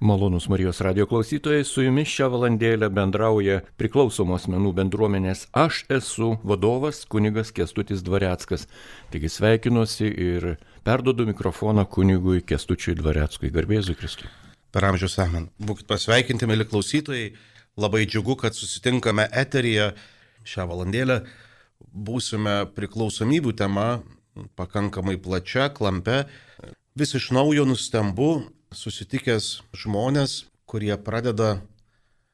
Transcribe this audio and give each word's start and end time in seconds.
Malonus 0.00 0.48
Marijos 0.48 0.80
radio 0.80 1.06
klausytojai, 1.06 1.64
su 1.66 1.82
jumis 1.82 2.06
šią 2.06 2.28
valandėlę 2.30 2.86
bendrauja 2.94 3.56
priklausomos 3.80 4.44
menų 4.46 4.70
bendruomenės 4.76 5.48
Aš 5.58 5.80
esu 5.90 6.28
vadovas 6.46 7.00
kunigas 7.10 7.50
Kestutis 7.50 8.04
Dvareckas. 8.06 8.68
Taigi 9.10 9.26
sveikinuosi 9.26 10.06
ir 10.06 10.46
perdodu 10.86 11.26
mikrofoną 11.26 11.82
kunigui 11.90 12.44
Kestučiui 12.46 12.94
Dvareckui. 13.00 13.50
Garbėzui 13.50 13.96
Kristui. 13.98 14.30
Per 14.70 14.86
amžius 14.86 15.18
amen. 15.18 15.48
Būkit 15.58 15.88
pasveikinti, 15.90 16.46
mėly 16.46 16.68
klausytojai. 16.70 17.32
Labai 17.74 18.04
džiugu, 18.06 18.36
kad 18.38 18.54
susitinkame 18.54 19.26
eteryje 19.34 19.88
šią 20.46 20.68
valandėlę. 20.70 21.24
Būsime 21.90 22.60
priklausomybių 22.76 23.56
tema 23.58 23.88
pakankamai 24.54 25.18
plačia, 25.18 25.66
klampe. 25.74 26.28
Vis 26.94 27.16
iš 27.18 27.32
naujo 27.34 27.66
nustembu 27.66 28.30
susitikęs 28.74 29.62
žmonės, 29.76 30.44
kurie 30.68 30.92
pradeda 31.00 31.58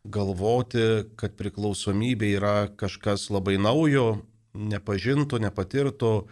galvoti, 0.05 1.07
kad 1.17 1.37
priklausomybė 1.39 2.35
yra 2.37 2.57
kažkas 2.77 3.31
labai 3.33 3.57
naujo, 3.61 4.25
nepažinto, 4.55 5.39
nepatirto, 5.41 6.27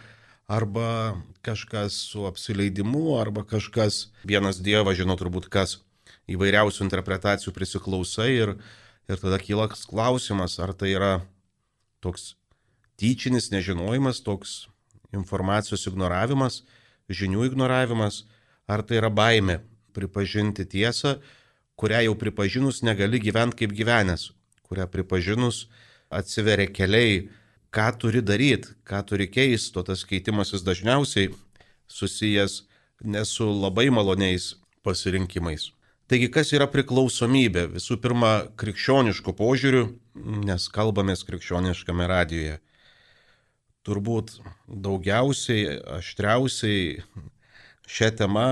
arba 0.51 1.17
kažkas 1.47 1.97
su 2.11 2.27
apsileidimu, 2.29 3.17
arba 3.21 3.47
kažkas 3.49 4.11
vienas 4.29 4.61
Dievas 4.61 4.99
žino 4.99 5.17
turbūt 5.17 5.49
kas 5.49 5.79
įvairiausių 6.31 6.85
interpretacijų 6.85 7.55
prisiklausai 7.55 8.31
ir, 8.35 8.55
ir 9.09 9.23
tada 9.23 9.39
kyla 9.43 9.71
klausimas, 9.73 10.59
ar 10.61 10.75
tai 10.77 10.93
yra 10.93 11.13
toks 12.05 12.35
tyčinis 13.01 13.51
nežinojimas, 13.55 14.21
toks 14.23 14.67
informacijos 15.15 15.87
ignoravimas, 15.89 16.63
žinių 17.11 17.47
ignoravimas, 17.49 18.25
ar 18.71 18.85
tai 18.87 19.01
yra 19.01 19.11
baime 19.11 19.63
pripažinti 19.95 20.67
tiesą, 20.69 21.17
kurią 21.77 22.03
jau 22.09 22.17
pripažinus 22.19 22.83
negali 22.87 23.21
gyventi 23.23 23.63
kaip 23.63 23.77
gyvenęs, 23.77 24.31
kurią 24.69 24.89
pripažinus 24.93 25.67
atsiveria 26.13 26.69
keliai, 26.69 27.29
ką 27.73 27.89
turi 27.99 28.21
daryti, 28.23 28.75
ką 28.85 29.01
turi 29.09 29.29
keisti, 29.33 29.79
o 29.81 29.83
tas 29.87 30.05
keitimasis 30.05 30.65
dažniausiai 30.65 31.33
susijęs 31.89 32.63
ne 33.05 33.25
su 33.25 33.49
labai 33.49 33.89
maloniais 33.91 34.55
pasirinkimais. 34.85 35.71
Taigi, 36.11 36.29
kas 36.29 36.51
yra 36.53 36.67
priklausomybė? 36.69 37.71
Visų 37.79 37.97
pirma, 38.03 38.33
krikščioniškų 38.61 39.33
požiūrių, 39.39 39.83
nes 40.45 40.67
kalbamės 40.75 41.25
krikščioniškame 41.25 42.09
radijoje. 42.11 42.59
Turbūt 43.87 44.35
daugiausiai, 44.69 45.79
aštriausiai 45.97 47.01
šią 47.89 48.11
temą 48.19 48.47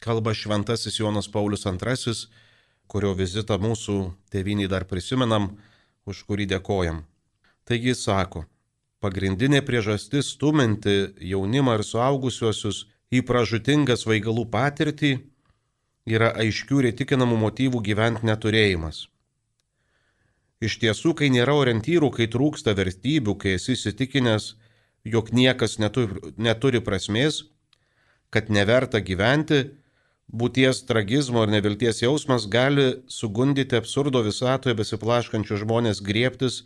kalba 0.00 0.34
šventasis 0.34 0.98
Jonas 1.00 1.28
Paulius 1.28 1.66
II, 1.66 2.14
kurio 2.90 3.12
vizitą 3.14 3.58
mūsų 3.60 3.96
tėviniai 4.32 4.68
dar 4.68 4.86
prisimenam, 4.88 5.52
už 6.08 6.24
kurį 6.26 6.48
dėkojam. 6.50 7.04
Taigi 7.68 7.92
jis 7.92 8.02
sako, 8.08 8.46
pagrindinė 9.04 9.60
priežastis 9.62 10.32
stuminti 10.34 11.12
jaunimą 11.32 11.76
ir 11.78 11.84
suaugusiuosius 11.86 12.86
į 13.12 13.22
pražutingą 13.28 13.96
svaigalų 14.00 14.46
patirtį 14.50 15.12
yra 16.08 16.32
aiškių 16.42 16.80
ir 16.80 16.90
įtikinamų 16.94 17.38
motyvų 17.44 17.82
gyventi 17.86 18.26
neturėjimas. 18.26 19.06
Iš 20.60 20.76
tiesų, 20.82 21.14
kai 21.16 21.30
nėra 21.32 21.54
orientyrų, 21.56 22.10
kai 22.16 22.26
trūksta 22.28 22.74
vertybių, 22.76 23.36
kai 23.40 23.54
esi 23.56 23.76
įsitikinęs, 23.76 24.54
jog 25.08 25.30
niekas 25.32 25.78
neturi, 25.80 26.32
neturi 26.36 26.82
prasmės, 26.84 27.44
kad 28.30 28.50
neverta 28.52 29.00
gyventi, 29.00 29.62
būties 30.30 30.84
tragizmo 30.86 31.42
ir 31.44 31.52
nevilties 31.56 32.02
jausmas 32.02 32.46
gali 32.46 33.02
sugundyti 33.10 33.76
absurdo 33.76 34.22
visatoje 34.22 34.76
besiplaškančių 34.78 35.58
žmonės 35.64 36.02
griebtis 36.06 36.62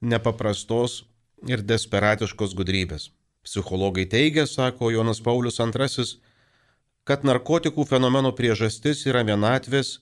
nepaprastos 0.00 1.02
ir 1.48 1.62
desperatiškos 1.62 2.54
gudrybės. 2.56 3.10
Psichologai 3.42 4.06
teigia, 4.06 4.46
sako 4.46 4.90
Jonas 4.94 5.20
Paulius 5.20 5.58
II, 5.60 6.06
kad 7.04 7.24
narkotikų 7.26 7.84
fenomeno 7.90 8.30
priežastis 8.32 9.02
yra 9.10 9.24
vienatvės 9.26 9.98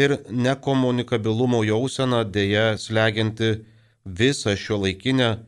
ir 0.00 0.16
nekomunikabilumo 0.30 1.60
jausena 1.68 2.24
dėja 2.24 2.78
slegianti 2.80 3.60
visą 4.04 4.56
šio 4.56 4.80
laikinę, 4.80 5.44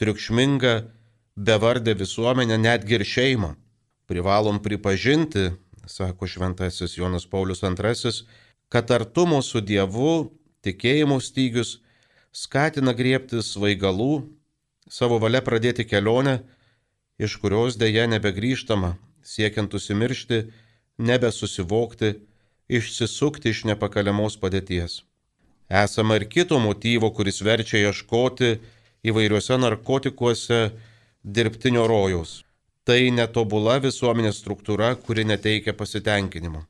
triukšmingą, 0.00 0.74
bevardę 1.36 1.94
visuomenę, 1.94 2.56
netgi 2.58 2.96
ir 2.96 3.04
šeimą. 3.04 3.54
Privalom 4.08 4.58
pripažinti, 4.64 5.50
sako 5.90 6.26
šventasis 6.26 6.96
Jonas 6.98 7.26
Paulius 7.26 7.62
II, 7.62 8.12
kad 8.68 8.90
artumo 8.90 9.42
su 9.42 9.60
Dievu, 9.60 10.30
tikėjimo 10.64 11.18
stygius 11.20 11.78
skatina 12.32 12.94
griebtis 12.94 13.52
svaigalų, 13.54 14.26
savo 14.88 15.18
valia 15.18 15.42
pradėti 15.42 15.84
kelionę, 15.84 16.40
iš 17.18 17.36
kurios 17.42 17.78
dėja 17.80 18.06
nebegrįžtama, 18.10 18.94
siekiant 19.22 19.74
užsimiršti, 19.74 20.42
nebesusivokti, 20.98 22.12
išsisukti 22.70 23.50
iš 23.50 23.64
nepakaliamos 23.72 24.38
padėties. 24.40 25.02
Esama 25.70 26.18
ir 26.18 26.26
kito 26.30 26.58
motyvo, 26.62 27.10
kuris 27.14 27.42
verčia 27.46 27.82
ieškoti 27.88 28.56
įvairiuose 29.06 29.58
narkotikuose 29.58 30.62
dirbtinio 31.24 31.86
rojaus 31.90 32.40
tai 32.90 33.12
netobula 33.14 33.76
visuomenės 33.78 34.40
struktūra, 34.42 34.96
kuri 34.98 35.22
neteikia 35.22 35.76
pasitenkinimo. 35.78 36.64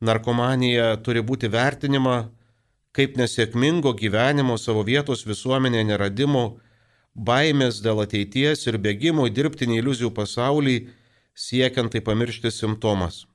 Narkomanija 0.00 0.94
turi 1.04 1.20
būti 1.20 1.50
vertinima 1.52 2.16
kaip 2.96 3.18
nesėkmingo 3.20 3.92
gyvenimo 4.00 4.56
savo 4.56 4.80
vietos 4.88 5.26
visuomenėje 5.28 5.84
neradimo, 5.90 6.44
baimės 7.12 7.82
dėl 7.84 8.00
ateities 8.06 8.64
ir 8.70 8.78
bėgimo 8.80 9.26
į 9.28 9.34
dirbtinį 9.36 9.80
iliuzijų 9.82 10.12
pasaulį, 10.16 10.76
siekiant 11.36 11.92
tai 11.92 12.00
pamiršti 12.06 12.52
simptomas. 12.52 13.26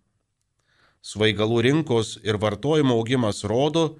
Svaigalų 1.05 1.61
rinkos 1.67 2.15
ir 2.25 2.41
vartojimo 2.41 2.97
augimas 2.97 3.43
rodo, 3.45 3.99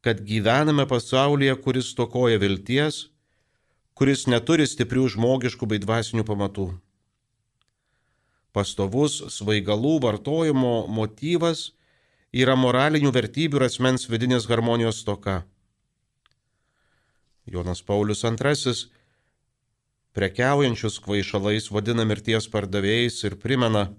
kad 0.00 0.24
gyvename 0.24 0.88
pasaulyje, 0.88 1.58
kuris 1.60 1.92
tokoja 1.96 2.40
vilties, 2.40 3.10
kuris 4.00 4.22
neturi 4.32 4.64
stiprių 4.64 5.10
žmogiškų 5.12 5.66
bei 5.68 5.80
dvasinių 5.82 6.22
pamatų. 6.24 6.70
Pastovus 8.56 9.18
svaigalų 9.34 9.98
vartojimo 10.00 10.86
motyvas 10.88 11.66
yra 12.32 12.54
moralinių 12.56 13.12
vertybių 13.12 13.60
ir 13.60 13.66
asmens 13.66 14.08
vidinės 14.08 14.48
harmonijos 14.48 15.02
toka. 15.04 15.42
Jonas 17.44 17.84
Paulius 17.84 18.24
II 18.24 18.72
prekiaujančius 20.16 20.96
kvaišalais 21.04 21.68
vadina 21.68 22.08
mirties 22.08 22.48
pardavėjais 22.48 23.20
ir 23.28 23.36
primena, 23.36 23.90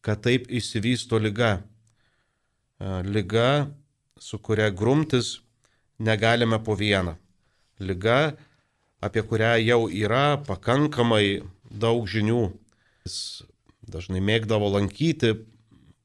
kad 0.00 0.24
taip 0.24 0.48
įsivysto 0.48 1.20
lyga. 1.20 1.58
Lyga, 3.04 3.68
su 4.16 4.40
kuria 4.40 4.72
grumtis 4.72 5.42
negalime 6.00 6.56
po 6.64 6.72
vieną. 6.72 7.18
Lyga, 7.80 8.38
apie 9.00 9.22
kurią 9.22 9.56
jau 9.64 9.88
yra 9.88 10.40
pakankamai 10.46 11.42
daug 11.70 12.08
žinių. 12.08 12.50
Jis 13.06 13.16
dažnai 13.90 14.20
mėgdavo 14.20 14.68
lankyti 14.76 15.34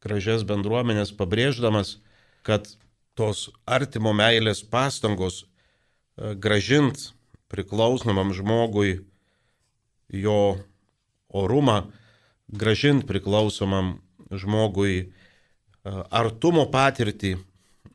gražias 0.05 0.45
bendruomenės, 0.45 1.11
pabrėždamas, 1.17 1.97
kad 2.45 2.69
tos 3.17 3.49
artimo 3.65 4.13
meilės 4.13 4.61
pastangos 4.61 5.43
e, 5.43 6.35
gražint 6.35 7.09
priklausomam 7.49 8.33
žmogui 8.35 8.99
jo 10.13 10.57
orumą, 11.33 11.87
gražint 12.47 13.07
priklausomam 13.09 13.95
žmogui 14.29 14.95
e, 15.01 15.07
artumo 16.11 16.67
patirtį, 16.71 17.35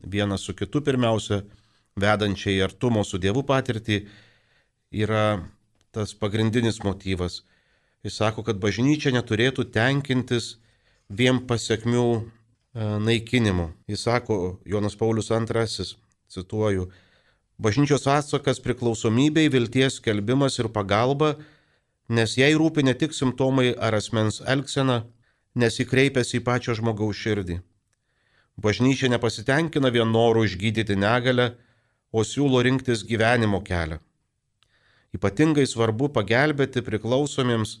vienas 0.03 0.43
su 0.43 0.55
kitu 0.57 0.81
pirmiausia, 0.83 1.43
vedančiai 1.95 2.59
artumo 2.65 3.05
su 3.07 3.19
Dievu 3.21 3.43
patirtį, 3.47 4.01
yra 4.91 5.47
tas 5.91 6.13
pagrindinis 6.13 6.83
motyvas. 6.83 7.41
Jis 8.03 8.17
sako, 8.17 8.43
kad 8.43 8.59
bažnyčia 8.59 9.13
neturėtų 9.13 9.67
tenkintis 9.71 10.55
vien 11.09 11.41
pasiekmių 11.47 12.05
e, 12.17 12.23
naikinimu. 13.05 13.71
Jis 13.91 14.05
sako, 14.07 14.59
Jonas 14.65 14.97
Paulius 14.97 15.31
II, 15.31 15.87
cituoju, 16.31 16.89
bažnyčios 17.61 18.07
atsakas 18.07 18.61
priklausomybei, 18.63 19.51
vilties 19.53 19.99
kelbimas 20.01 20.57
ir 20.59 20.71
pagalba, 20.73 21.35
nes 22.09 22.37
jai 22.39 22.53
rūpi 22.57 22.83
ne 22.83 22.95
tik 22.97 23.13
simptomai 23.13 23.71
ar 23.77 23.95
asmens 23.99 24.41
elgsena, 24.41 25.03
nes 25.55 25.79
įkreipęs 25.83 26.33
į 26.39 26.43
pačią 26.47 26.77
žmogaus 26.79 27.19
širdį. 27.19 27.59
Bažnyčia 28.61 29.11
nepasitenkina 29.11 29.91
vien 29.93 30.09
noru 30.11 30.43
išgydyti 30.47 30.97
negalę, 30.97 31.53
o 32.11 32.23
siūlo 32.27 32.59
rinktis 32.65 33.05
gyvenimo 33.07 33.61
kelią. 33.63 34.01
Ypatingai 35.11 35.65
svarbu 35.67 36.07
pagelbėti 36.15 36.83
priklausomiems, 36.85 37.79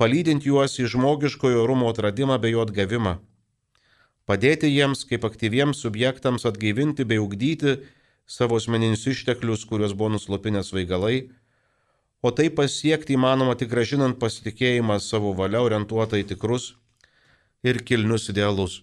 palydint 0.00 0.46
juos 0.46 0.74
į 0.82 0.88
žmogiškojo 0.90 1.66
rumo 1.70 1.90
atradimą 1.92 2.40
bei 2.42 2.54
jo 2.54 2.64
atgavimą. 2.66 3.18
padėti 4.26 4.70
jiems 4.72 5.04
kaip 5.04 5.24
aktyviems 5.28 5.82
subjektams 5.84 6.46
atgaivinti 6.48 7.04
bei 7.04 7.20
ugdyti 7.20 7.76
savo 8.26 8.56
asmeninius 8.56 9.06
išteklius, 9.06 9.66
kuriuos 9.68 9.92
buvo 9.92 10.14
nuslopinę 10.14 10.62
svaigalai, 10.64 11.28
o 12.24 12.30
tai 12.32 12.48
pasiekti 12.48 13.18
įmanoma 13.18 13.54
tik 13.60 13.68
gražinant 13.68 14.18
pasitikėjimą 14.18 14.96
savo 15.00 15.34
valia 15.36 15.60
orientuotą 15.60 16.16
į 16.22 16.24
tikrus 16.32 16.72
ir 17.62 17.82
kilnius 17.84 18.30
idealus. 18.32 18.80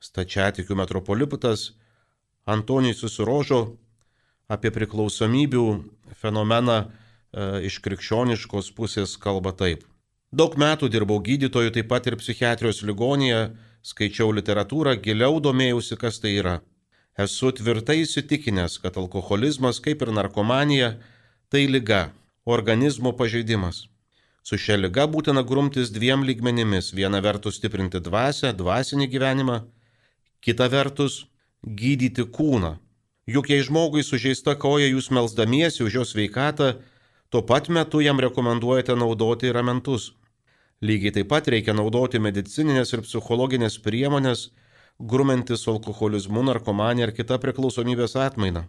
Stačiatikių 0.00 0.78
metropolitas 0.78 1.72
Antonijus 2.46 3.02
susirožo 3.02 3.60
apie 4.48 4.70
priklausomybių 4.74 5.66
fenomeną 6.22 6.78
iš 7.36 7.78
krikščioniškos 7.84 8.72
pusės 8.76 9.16
kalba 9.20 9.52
taip. 9.52 9.84
Daug 10.30 10.54
metų 10.58 10.88
dirbau 10.90 11.18
gydytoju, 11.22 11.72
taip 11.74 11.88
pat 11.90 12.06
ir 12.06 12.16
psichiatrijos 12.20 12.82
ligonėje, 12.86 13.50
skaičiau 13.82 14.30
literatūrą, 14.36 14.94
giliau 15.02 15.40
domėjausi, 15.42 15.98
kas 15.98 16.20
tai 16.22 16.36
yra. 16.38 16.60
Esu 17.18 17.50
tvirtai 17.52 18.00
įsitikinęs, 18.04 18.78
kad 18.82 18.96
alkoholizmas, 19.00 19.80
kaip 19.82 20.02
ir 20.06 20.12
narkomanija, 20.14 20.94
tai 21.50 21.66
lyga, 21.66 22.12
organizmo 22.46 23.12
pažeidimas. 23.18 23.88
Su 24.46 24.56
šia 24.56 24.78
lyga 24.78 25.04
būtina 25.10 25.42
grumtis 25.46 25.90
dviem 25.92 26.22
lygmenimis. 26.24 26.94
Viena 26.96 27.20
vertus 27.20 27.58
stiprinti 27.58 28.00
dvasę, 28.00 28.54
dvasinį 28.56 29.10
gyvenimą, 29.12 29.58
kita 30.40 30.70
vertus 30.72 31.24
gydyti 31.66 32.24
kūną. 32.24 32.78
Juk 33.30 33.50
jei 33.52 33.66
žmogui 33.66 34.02
sužeista 34.02 34.54
koja 34.58 34.88
jūs 34.88 35.10
melzdamiesi 35.12 35.84
už 35.84 35.98
jo 35.98 36.04
sveikatą, 36.08 36.70
tuo 37.30 37.42
pat 37.42 37.68
metu 37.68 38.00
jam 38.00 38.20
rekomenduojate 38.20 38.96
naudoti 38.96 39.52
ramentus. 39.52 40.10
Lygiai 40.82 41.12
taip 41.14 41.28
pat 41.30 41.48
reikia 41.52 41.74
naudoti 41.76 42.18
medicininės 42.18 42.90
ir 42.96 43.04
psichologinės 43.04 43.78
priemonės, 43.84 44.48
grumintis 44.98 45.66
alkoholizmu, 45.68 46.42
narkomanija 46.48 47.08
ar 47.08 47.12
kita 47.14 47.38
priklausomybės 47.38 48.16
atmaina. 48.18 48.64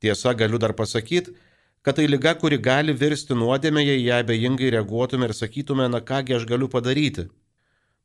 Tiesa, 0.00 0.34
galiu 0.36 0.60
dar 0.62 0.76
pasakyti, 0.76 1.34
kad 1.82 1.96
tai 1.96 2.06
lyga, 2.06 2.36
kuri 2.38 2.58
gali 2.62 2.92
virsti 2.92 3.34
nuodėmė, 3.34 3.82
jei 3.88 4.04
ją 4.04 4.20
abejingai 4.22 4.70
reaguotume 4.76 5.26
ir 5.26 5.34
sakytume, 5.34 5.88
na 5.88 6.00
kągi 6.00 6.36
aš 6.36 6.46
galiu 6.46 6.68
padaryti. 6.68 7.26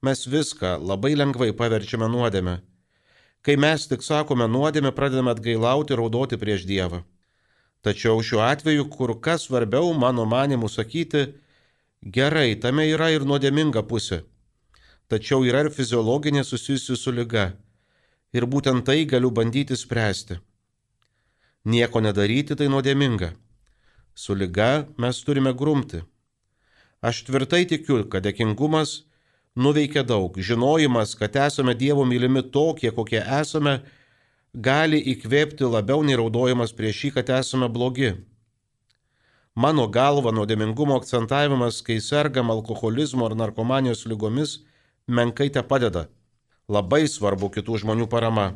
Mes 0.01 0.25
viską 0.25 0.79
labai 0.81 1.13
lengvai 1.13 1.51
paverčiame 1.53 2.09
nuodėmę. 2.09 2.59
Kai 3.45 3.57
mes 3.57 3.87
tik 3.89 4.01
sakome 4.05 4.47
nuodėmę, 4.49 4.93
pradedame 4.97 5.33
atgailauti 5.35 5.93
ir 5.93 6.01
raudoti 6.01 6.37
prieš 6.41 6.65
Dievą. 6.69 7.03
Tačiau 7.81 8.21
šiuo 8.21 8.43
atveju 8.45 8.85
kur 8.93 9.15
kas 9.21 9.47
svarbiau, 9.47 9.93
mano 9.93 10.25
manimu, 10.25 10.69
sakyti, 10.69 11.25
gerai, 12.01 12.53
tame 12.61 12.85
yra 12.93 13.09
ir 13.09 13.25
nuodėminga 13.25 13.81
pusė. 13.89 14.21
Tačiau 15.09 15.43
yra 15.43 15.65
ir 15.65 15.71
fiziologinė 15.73 16.43
susijusi 16.45 16.95
su 16.95 17.11
lyga. 17.11 17.51
Ir 18.37 18.45
būtent 18.47 18.85
tai 18.87 19.03
galiu 19.09 19.31
bandyti 19.31 19.75
spręsti. 19.75 20.37
Nieko 21.65 21.99
nedaryti 22.05 22.55
tai 22.55 22.69
nuodėminga. 22.71 23.33
Su 24.15 24.37
lyga 24.37 24.87
mes 24.97 25.19
turime 25.25 25.53
grumti. 25.53 26.03
Aš 27.01 27.23
tvirtai 27.25 27.65
tikiu, 27.65 28.03
kad 28.05 28.23
dėkingumas 28.23 29.01
nuveikia 29.55 30.03
daug. 30.05 30.37
Žinojimas, 30.37 31.15
kad 31.17 31.35
esame 31.35 31.73
Dievo 31.75 32.05
mylimi 32.05 32.43
tokie, 32.53 32.91
kokie 32.93 33.23
esame, 33.41 33.81
gali 34.53 34.99
įkvėpti 35.13 35.63
labiau 35.63 36.03
nei 36.03 36.17
raudojimas 36.19 36.73
prieš 36.75 37.05
jį, 37.05 37.11
kad 37.15 37.29
esame 37.39 37.69
blogi. 37.69 38.15
Mano 39.55 39.87
galva 39.87 40.31
nuodėmingumo 40.31 40.95
akcentavimas, 40.99 41.81
kai 41.83 41.99
sergam 41.99 42.51
alkoholizmo 42.51 43.25
ar 43.27 43.35
narkomanijos 43.35 44.05
lygomis, 44.07 44.61
menkai 45.07 45.49
te 45.51 45.63
padeda. 45.63 46.07
Labai 46.71 47.07
svarbu 47.07 47.51
kitų 47.51 47.81
žmonių 47.83 48.07
parama. 48.07 48.53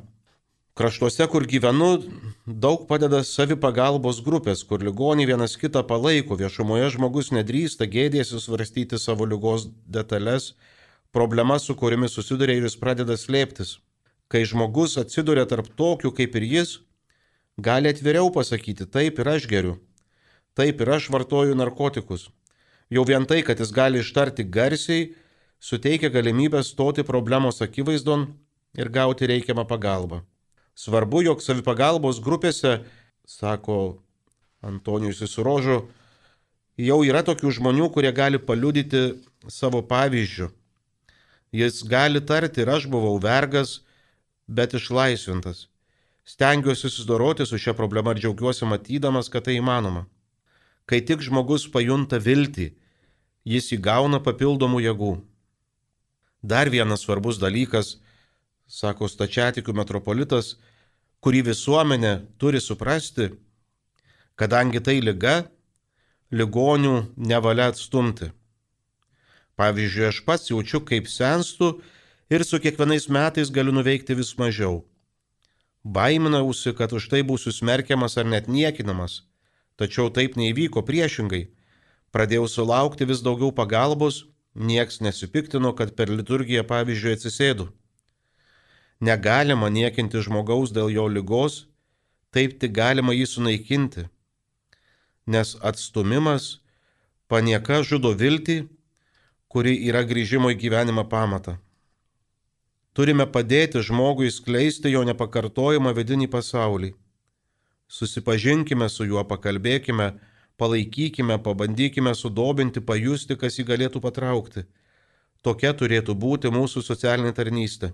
Kraštuose, 0.76 1.28
kur 1.32 1.46
gyvenu, 1.48 2.04
daug 2.46 2.84
padeda 2.88 3.22
savipagalbos 3.24 4.20
grupės, 4.24 4.64
kur 4.68 4.84
ligoniai 4.84 5.28
vienas 5.28 5.56
kitą 5.56 5.84
palaiko, 5.88 6.36
viešumoje 6.36 6.90
žmogus 6.96 7.32
nedrįsta 7.32 7.88
gėdėsi 7.88 8.42
svarstyti 8.44 9.00
savo 9.00 9.28
lygos 9.28 9.70
detalės, 9.88 10.54
problemas, 11.16 11.64
su 11.64 11.76
kuriamis 11.80 12.16
susiduria 12.20 12.60
ir 12.60 12.68
jis 12.68 12.76
pradeda 12.76 13.16
slėptis. 13.16 13.78
Kai 14.36 14.42
žmogus 14.44 14.98
atsiduria 15.00 15.46
tarp 15.48 15.70
tokių 15.80 16.10
kaip 16.12 16.34
ir 16.36 16.44
jis, 16.44 16.72
gali 17.56 17.88
atviriau 17.88 18.28
pasakyti, 18.36 18.84
taip 18.84 19.22
ir 19.24 19.30
aš 19.32 19.46
geriu, 19.48 19.78
taip 20.60 20.82
ir 20.84 20.90
aš 20.92 21.06
vartoju 21.14 21.56
narkotikus. 21.56 22.26
Jau 22.92 23.06
vien 23.08 23.24
tai, 23.24 23.38
kad 23.48 23.62
jis 23.64 23.72
gali 23.72 24.02
ištarti 24.04 24.44
garsiai, 24.44 25.14
suteikia 25.64 26.12
galimybę 26.12 26.66
stoti 26.68 27.06
problemos 27.08 27.64
akivaizdon 27.64 28.26
ir 28.76 28.92
gauti 28.92 29.32
reikiamą 29.32 29.64
pagalbą. 29.72 30.20
Svarbu, 30.76 31.24
jog 31.30 31.40
savipagalbos 31.40 32.20
grupėse, 32.20 32.82
sako 33.24 34.02
Antonijus 34.60 35.24
Įsirožo, 35.24 35.86
jau 36.76 37.00
yra 37.08 37.24
tokių 37.24 37.56
žmonių, 37.62 37.88
kurie 37.96 38.12
gali 38.12 38.44
paliudyti 38.52 39.08
savo 39.48 39.80
pavyzdžių. 39.80 40.52
Jis 41.56 41.84
gali 41.88 42.20
tarti, 42.20 42.68
ir 42.68 42.76
aš 42.76 42.92
buvau 42.92 43.16
vergas, 43.24 43.80
bet 44.48 44.74
išlaisvintas. 44.74 45.68
Stengiuosi 46.26 46.90
susidoroti 46.90 47.46
su 47.46 47.58
šia 47.58 47.74
problema 47.74 48.12
ir 48.12 48.22
džiaugiuosi 48.22 48.66
matydamas, 48.66 49.30
kad 49.30 49.46
tai 49.46 49.60
įmanoma. 49.60 50.06
Kai 50.86 51.02
tik 51.06 51.22
žmogus 51.22 51.68
pajunta 51.72 52.18
viltį, 52.18 52.72
jis 53.46 53.72
įgauna 53.78 54.22
papildomų 54.26 54.82
jėgų. 54.88 55.14
Dar 56.42 56.70
vienas 56.70 57.06
svarbus 57.06 57.38
dalykas 57.42 57.98
sako 58.68 59.08
stačiatikių 59.10 59.74
metropolitas, 59.78 60.56
kurį 61.22 61.42
visuomenė 61.50 62.14
turi 62.42 62.62
suprasti, 62.62 63.32
kadangi 64.38 64.82
tai 64.82 65.00
lyga, 65.02 65.46
ligonių 66.34 66.96
nevalia 67.18 67.70
atstumti. 67.72 68.32
Pavyzdžiui, 69.56 70.10
aš 70.10 70.22
pats 70.26 70.50
jaučiu, 70.52 70.82
kaip 70.84 71.08
senstu 71.08 71.78
ir 72.30 72.44
su 72.44 72.60
kiekvienais 72.60 73.08
metais 73.10 73.52
galiu 73.52 73.74
nuveikti 73.74 74.16
vis 74.16 74.34
mažiau. 74.38 74.84
Baiminausi, 75.86 76.74
kad 76.74 76.94
už 76.98 77.10
tai 77.12 77.22
būsiu 77.22 77.54
smerkiamas 77.54 78.18
ar 78.18 78.26
net 78.26 78.48
niekinamas, 78.50 79.22
tačiau 79.78 80.10
taip 80.10 80.34
neįvyko 80.40 80.82
priešingai. 80.82 81.46
Pradėjau 82.10 82.48
sulaukti 82.50 83.06
vis 83.06 83.22
daugiau 83.22 83.52
pagalbos, 83.54 84.26
nieks 84.56 85.02
nesipiktino, 85.02 85.76
kad 85.78 85.94
per 85.96 86.10
liturgiją, 86.10 86.64
pavyzdžiui, 86.66 87.14
atsisėdu. 87.18 87.68
Negalima 89.04 89.70
niekinti 89.70 90.24
žmogaus 90.24 90.72
dėl 90.74 90.90
jo 90.90 91.06
lygos, 91.12 91.66
taip 92.32 92.56
tik 92.60 92.72
galima 92.74 93.14
jį 93.14 93.28
sunaikinti. 93.30 94.08
Nes 95.28 95.54
atstumimas, 95.62 96.62
panieka 97.28 97.84
žudo 97.84 98.16
viltį, 98.16 98.64
kuri 99.52 99.76
yra 99.90 100.02
grįžimo 100.08 100.50
į 100.56 100.60
gyvenimą 100.64 101.06
pamatą. 101.12 101.60
Turime 102.96 103.26
padėti 103.28 103.82
žmogui 103.84 104.30
skleisti 104.32 104.94
jo 104.94 105.02
nepakartojimą 105.04 105.92
vidinį 105.98 106.30
pasaulį. 106.32 106.94
Susipažinkime 107.92 108.88
su 108.90 109.04
juo, 109.10 109.24
pakalbėkime, 109.28 110.14
palaikykime, 110.58 111.38
pabandykime 111.44 112.16
sudobinti, 112.16 112.80
pajusti, 112.80 113.36
kas 113.36 113.60
jį 113.60 113.68
galėtų 113.68 114.02
patraukti. 114.08 114.64
Tokia 115.44 115.76
turėtų 115.76 116.16
būti 116.16 116.50
mūsų 116.56 116.82
socialinė 116.88 117.36
tarnystė. 117.36 117.92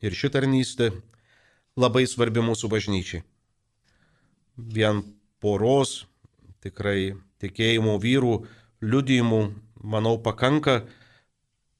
Ir 0.00 0.16
ši 0.16 0.32
tarnystė 0.32 0.90
labai 1.76 2.06
svarbi 2.08 2.40
mūsų 2.40 2.72
bažnyčiai. 2.72 3.22
Vien 4.56 5.04
poros 5.44 6.06
tikrai 6.64 7.12
tikėjimo 7.44 8.00
vyrų 8.00 8.34
liudijimų, 8.80 9.42
manau, 9.84 10.16
pakanka, 10.16 10.86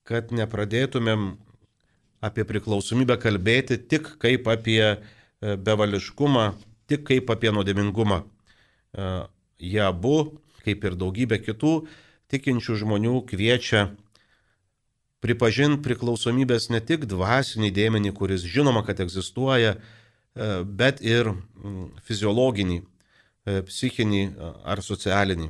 kad 0.05 0.31
nepradėtumėm 0.37 1.33
apie 2.21 2.45
priklausomybę 2.45 3.17
kalbėti 3.21 3.79
tik 3.81 4.15
kaip 4.21 4.49
apie 4.53 4.83
e, 4.85 4.99
bevališkumą, 5.57 6.51
tik 6.91 7.07
kaip 7.09 7.33
apie 7.33 7.53
nuodėmingumą. 7.55 8.21
E, 8.21 9.09
jie 9.61 9.83
abu, 9.87 10.17
kaip 10.65 10.85
ir 10.85 10.99
daugybė 11.01 11.41
kitų 11.41 11.75
tikinčių 12.31 12.77
žmonių, 12.85 13.17
kviečia 13.29 13.89
pripažinti 15.25 15.83
priklausomybės 15.85 16.69
ne 16.73 16.81
tik 16.85 17.09
dvasinį 17.09 17.73
dėmenį, 17.77 18.13
kuris 18.17 18.45
žinoma, 18.45 18.85
kad 18.87 19.01
egzistuoja, 19.01 19.77
e, 19.77 20.53
bet 20.65 21.01
ir 21.05 21.35
fiziologinį, 22.07 22.83
psichinį 23.67 24.25
ar 24.69 24.83
socialinį. 24.85 25.49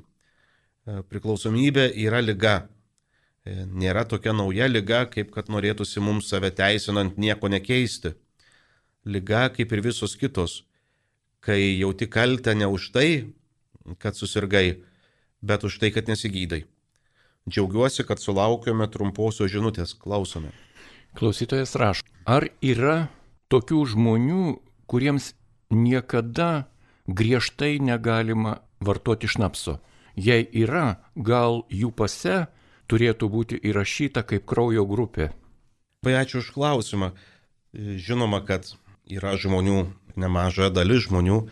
Priklausomybė 1.10 1.88
yra 1.98 2.22
lyga. 2.22 2.70
Nėra 3.48 4.04
tokia 4.04 4.34
nauja 4.36 4.66
lyga, 4.68 5.06
kaip 5.08 5.30
kad 5.32 5.48
norėtųsi 5.48 6.00
mums 6.04 6.28
save 6.28 6.50
teisinant 6.52 7.16
nieko 7.16 7.48
nekeisti. 7.48 8.12
Lyga 9.04 9.48
kaip 9.54 9.72
ir 9.72 9.80
visos 9.80 10.16
kitos. 10.20 10.64
Kai 11.40 11.80
jauti 11.80 12.04
kaltę 12.04 12.52
ne 12.54 12.68
už 12.68 12.90
tai, 12.92 13.32
kad 13.98 14.12
susirgai, 14.16 14.82
bet 15.40 15.64
už 15.64 15.78
tai, 15.80 15.88
kad 15.88 16.08
nesigydai. 16.08 16.66
Džiaugiuosi, 17.48 18.04
kad 18.04 18.20
sulaukėme 18.20 18.84
trumposios 18.92 19.48
žinutės. 19.48 19.96
Klausome. 19.96 20.52
Klausytojas 21.16 21.72
rašo, 21.80 22.04
ar 22.28 22.50
yra 22.60 23.08
tokių 23.50 23.80
žmonių, 23.94 24.60
kuriems 24.86 25.32
niekada 25.72 26.68
griežtai 27.08 27.80
negalima 27.80 28.60
vartoti 28.84 29.32
šnapso? 29.32 29.80
Jei 30.14 30.44
yra, 30.52 31.00
gal 31.16 31.64
jų 31.72 31.88
pase 31.96 32.50
turėtų 32.90 33.30
būti 33.30 33.60
įrašyta 33.70 34.24
kaip 34.26 34.46
kraujo 34.50 34.84
grupė? 34.88 35.30
Labai 36.00 36.16
ačiū 36.22 36.40
už 36.42 36.50
klausimą. 36.56 37.12
Žinoma, 37.72 38.40
kad 38.42 38.72
yra 39.06 39.36
žmonių, 39.38 39.84
nemaža 40.18 40.70
dalis 40.74 41.06
žmonių, 41.06 41.44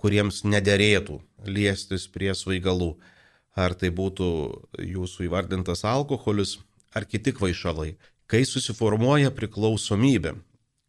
kuriems 0.00 0.44
nederėtų 0.48 1.20
liestis 1.44 2.06
prie 2.08 2.32
svaigalų. 2.34 2.94
Ar 3.58 3.74
tai 3.74 3.90
būtų 3.92 4.28
jūsų 4.78 5.26
įvardintas 5.26 5.82
alkoholis, 5.84 6.58
ar 6.94 7.04
kiti 7.04 7.34
kvaišalai. 7.34 7.96
Kai 8.30 8.44
susiformuoja 8.46 9.32
priklausomybė, 9.34 10.36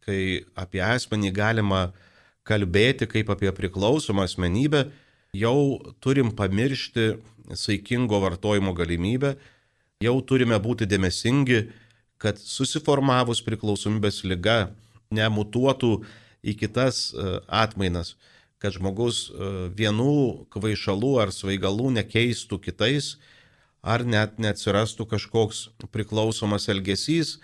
kai 0.06 0.46
apie 0.58 0.80
asmenį 0.84 1.32
galima 1.34 1.82
kalbėti 2.46 3.08
kaip 3.10 3.30
apie 3.34 3.50
priklausomą 3.54 4.26
asmenybę, 4.28 4.86
jau 5.34 5.82
turim 6.02 6.30
pamiršti 6.38 7.16
saikingo 7.58 8.20
vartojimo 8.22 8.74
galimybę, 8.78 9.34
jau 10.02 10.16
turime 10.26 10.58
būti 10.62 10.88
dėmesingi, 10.90 11.62
kad 12.22 12.38
susiformavus 12.38 13.42
priklausomybės 13.46 14.22
lyga 14.28 14.72
nemutuotų 15.14 15.96
į 16.42 16.54
kitas 16.58 17.08
e, 17.12 17.38
atmainas 17.46 18.16
kad 18.62 18.76
žmogus 18.76 19.26
e, 19.26 19.50
vienų 19.74 20.46
kvaišalų 20.54 21.16
ar 21.24 21.32
svaigalų 21.34 21.90
nekeistų 21.98 22.60
kitais, 22.62 23.16
ar 23.82 24.06
net 24.06 24.38
neatsirastų 24.38 25.08
kažkoks 25.10 25.64
priklausomas 25.90 26.68
elgesys, 26.70 27.40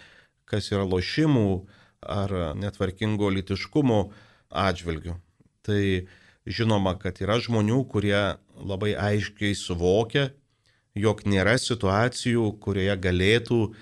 kas 0.47 0.71
yra 0.71 0.87
lošimų 0.87 1.67
ar 2.07 2.35
netvarkingo 2.55 3.33
litiškumo 3.35 4.05
atžvilgių. 4.55 5.17
Tai 5.67 5.83
žinoma, 6.47 6.95
kad 7.03 7.19
yra 7.25 7.41
žmonių, 7.43 7.83
kurie 7.91 8.39
labai 8.55 8.95
aiškiai 8.95 9.59
suvokia, 9.59 10.31
jog 10.97 11.25
nėra 11.29 11.59
situacijų, 11.61 12.53
kurioje 12.63 12.97
galėtų 13.03 13.61
e, 13.69 13.73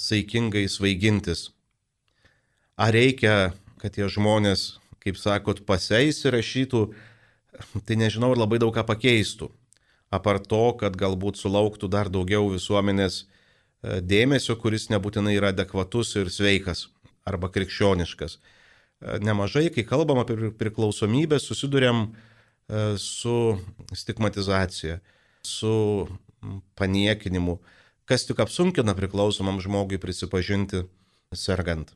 saikingai 0.00 0.66
svaigintis. 0.70 1.50
Ar 2.76 2.92
reikia, 2.96 3.52
kad 3.80 3.96
tie 3.96 4.08
žmonės 4.12 4.76
kaip 5.06 5.20
sakot, 5.20 5.62
paseis 5.68 6.24
įrašytų, 6.26 6.82
tai 7.86 7.98
nežinau, 8.00 8.32
ar 8.34 8.42
labai 8.42 8.58
daug 8.62 8.74
ką 8.74 8.82
pakeistų. 8.88 9.52
Apart 10.10 10.48
to, 10.50 10.64
kad 10.80 10.98
galbūt 10.98 11.38
sulauktų 11.38 11.90
dar 11.90 12.10
daugiau 12.10 12.48
visuomenės 12.50 13.22
e, 13.22 14.00
dėmesio, 14.02 14.56
kuris 14.58 14.88
nebūtinai 14.90 15.34
yra 15.38 15.52
adekvatus 15.54 16.14
ir 16.18 16.30
sveikas 16.30 16.86
arba 17.26 17.50
krikščioniškas. 17.54 18.38
E, 18.38 19.18
nemažai, 19.22 19.66
kai 19.74 19.86
kalbam 19.86 20.22
apie 20.22 20.52
priklausomybę, 20.58 21.40
susidurėm 21.42 22.06
e, 22.06 22.84
su 23.02 23.36
stigmatizacija, 23.94 25.00
su 25.46 26.08
paniekinimu, 26.78 27.58
kas 28.06 28.26
tik 28.26 28.40
apsunkina 28.42 28.94
priklausomam 28.98 29.60
žmogui 29.62 29.98
prisipažinti 30.02 30.84
sergant. 31.34 31.92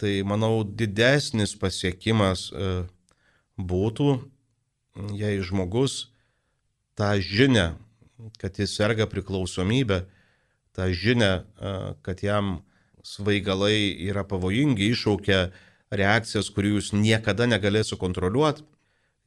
Tai 0.00 0.12
manau 0.24 0.62
didesnis 0.64 1.52
pasiekimas 1.60 2.48
e, 2.52 2.70
būtų, 3.58 4.08
jei 5.18 5.42
žmogus 5.44 6.06
tą 6.96 7.12
žinę, 7.20 7.74
kad 8.40 8.56
jis 8.60 8.72
serga 8.76 9.08
priklausomybę, 9.10 10.04
tą 10.76 10.88
žinę, 10.92 11.32
e, 11.42 11.74
kad 12.06 12.22
jam 12.24 12.60
svaigalai 13.04 13.92
yra 14.08 14.24
pavojingi, 14.24 14.90
iššaukia 14.92 15.50
reakcijas, 15.90 16.50
kurių 16.54 16.76
jūs 16.78 16.92
niekada 16.94 17.48
negalėsite 17.50 17.98
kontroliuoti, 18.00 18.64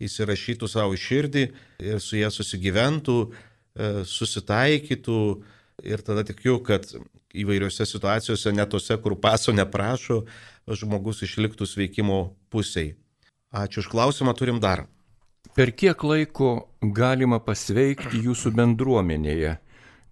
įsirašytų 0.04 0.68
savo 0.70 0.98
širdį 0.98 1.44
ir 1.84 2.02
su 2.02 2.18
jie 2.18 2.30
susigyventų, 2.32 3.18
susitaikytų 3.76 5.20
ir 5.84 6.04
tada 6.06 6.24
tikiu, 6.28 6.60
kad 6.66 6.86
įvairiose 7.34 7.86
situacijose, 7.90 8.54
net 8.54 8.70
tose, 8.74 8.98
kur 9.02 9.16
paso 9.20 9.54
neprašo, 9.56 10.24
žmogus 10.70 11.24
išliktų 11.26 11.68
sveikimo 11.68 12.20
pusiai. 12.54 12.94
Ačiū 13.54 13.84
už 13.84 13.90
klausimą, 13.90 14.34
turim 14.38 14.62
dar. 14.62 14.86
Per 15.54 15.70
kiek 15.76 16.02
laiko 16.06 16.70
galima 16.82 17.38
pasveikti 17.44 18.24
jūsų 18.26 18.54
bendruomenėje 18.58 19.58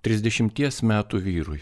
30 0.05 0.81
metų 0.85 1.21
vyrui? 1.21 1.61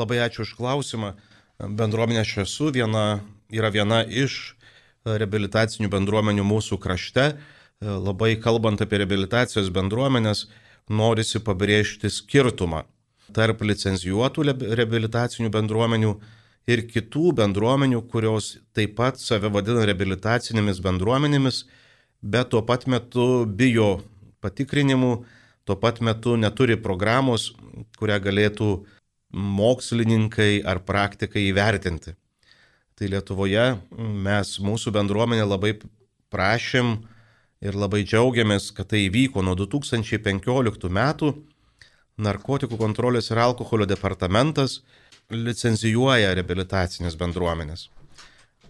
Labai 0.00 0.20
ačiū 0.24 0.44
už 0.44 0.54
klausimą. 0.58 1.14
Bendruomenė 1.58 2.22
aš 2.22 2.34
esu 2.44 2.68
viena, 2.74 3.20
yra 3.50 3.70
viena 3.72 4.02
iš 4.04 4.54
reabilitacinių 5.04 5.88
bendruomenių 5.90 6.44
mūsų 6.44 6.78
krašte. 6.82 7.32
Labai 7.80 8.34
kalbant 8.42 8.82
apie 8.82 9.00
reabilitacijos 9.02 9.70
bendruomenės, 9.74 10.48
norisi 10.88 11.40
pabrėžti 11.44 12.10
skirtumą 12.12 12.84
tarp 13.34 13.62
licenzijuotų 13.62 14.44
reabilitacinių 14.78 15.50
bendruomenių 15.52 16.12
ir 16.68 16.84
kitų 16.88 17.32
bendruomenių, 17.38 18.02
kurios 18.12 18.56
taip 18.76 18.96
pat 18.98 19.20
save 19.20 19.50
vadina 19.52 19.84
reabilitacinėmis 19.88 20.80
bendruomenėmis, 20.84 21.64
bet 22.22 22.52
tuo 22.52 22.62
pat 22.64 22.86
metu 22.88 23.46
bijo 23.46 23.98
patikrinimų, 24.44 25.12
tuo 25.68 25.76
pat 25.76 26.00
metu 26.04 26.36
neturi 26.40 26.78
programos, 26.80 27.50
kurią 28.00 28.18
galėtų 28.24 28.70
mokslininkai 29.32 30.62
ar 30.64 30.80
praktikai 30.84 31.48
įvertinti. 31.50 32.14
Tai 32.98 33.10
Lietuvoje 33.12 33.66
mes, 33.96 34.56
mūsų 34.58 34.92
bendruomenė 34.96 35.44
labai 35.46 35.76
prašym 36.32 36.96
ir 37.64 37.76
labai 37.78 38.04
džiaugiamės, 38.06 38.70
kad 38.74 38.90
tai 38.92 39.06
įvyko 39.08 39.42
nuo 39.44 39.56
2015 39.58 40.90
metų. 40.94 41.32
Narkotikų 42.18 42.78
kontrolės 42.78 43.30
ir 43.30 43.38
alkoholio 43.38 43.86
departamentas 43.86 44.80
licenzijuoja 45.30 46.32
reabilitacinės 46.34 47.14
bendruomenės. 47.18 47.88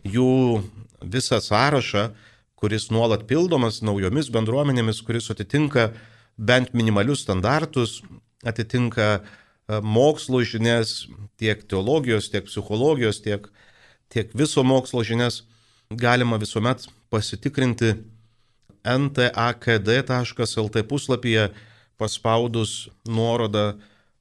Jų 0.04 0.60
visą 1.00 1.38
sąrašą, 1.40 2.10
kuris 2.58 2.88
nuolat 2.92 3.24
pildomas 3.30 3.80
naujomis 3.86 4.28
bendruomenėmis, 4.34 5.00
kuris 5.06 5.30
atitinka 5.32 5.92
bent 6.36 6.74
minimalius 6.74 7.22
standartus, 7.24 8.02
atitinka 8.44 9.08
e, 9.16 9.80
mokslo 9.80 10.42
žinias, 10.44 11.06
tiek 11.38 11.62
teologijos, 11.70 12.28
tiek 12.32 12.46
psichologijos, 12.50 13.22
tiek, 13.22 13.48
tiek 14.12 14.34
viso 14.34 14.64
mokslo 14.66 15.04
žinias, 15.06 15.44
galima 15.88 16.36
visuomet 16.42 16.84
pasitikrinti 17.10 17.94
ntakd.lt 18.84 20.76
puslapyje 20.88 21.48
paspaudus 21.98 22.88
nuorodą 23.08 23.72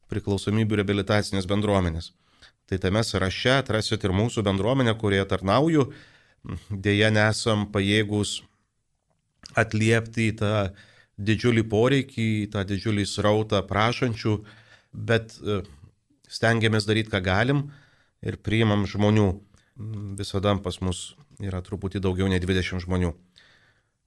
priklausomybių 0.09 0.79
reabilitacinės 0.81 1.45
bendruomenės 1.49 2.13
tai 2.67 2.77
tame 2.79 3.03
sąraše 3.03 3.53
atrasit 3.61 4.03
ir 4.03 4.11
mūsų 4.11 4.43
bendruomenę, 4.43 4.93
kurie 4.99 5.23
tarnauju. 5.25 5.87
Deja, 6.69 7.09
nesam 7.11 7.65
pajėgus 7.71 8.41
atliepti 9.55 10.29
į 10.31 10.35
tą 10.41 10.51
didžiulį 11.17 11.63
poreikį, 11.71 12.27
į 12.43 12.49
tą 12.53 12.65
didžiulį 12.67 13.07
srautą 13.07 13.63
prašančių, 13.67 14.35
bet 14.91 15.37
e, 15.39 15.61
stengiamės 16.29 16.85
daryti, 16.87 17.11
ką 17.13 17.23
galim 17.23 17.63
ir 18.21 18.37
priimam 18.43 18.83
žmonių. 18.87 19.29
Visada 20.19 20.53
pas 20.59 20.81
mus 20.83 21.15
yra 21.39 21.63
truputį 21.63 22.03
daugiau 22.03 22.27
nei 22.27 22.43
20 22.43 22.83
žmonių. 22.83 23.13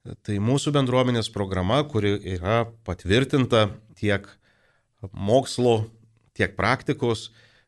Tai 0.01 0.35
mūsų 0.41 0.71
bendruomenės 0.73 1.27
programa, 1.29 1.83
kuri 1.85 2.15
yra 2.33 2.63
patvirtinta 2.87 3.67
tiek 3.99 4.25
mokslo, 5.13 5.91
tiek 6.33 6.55
praktikos, 6.57 7.27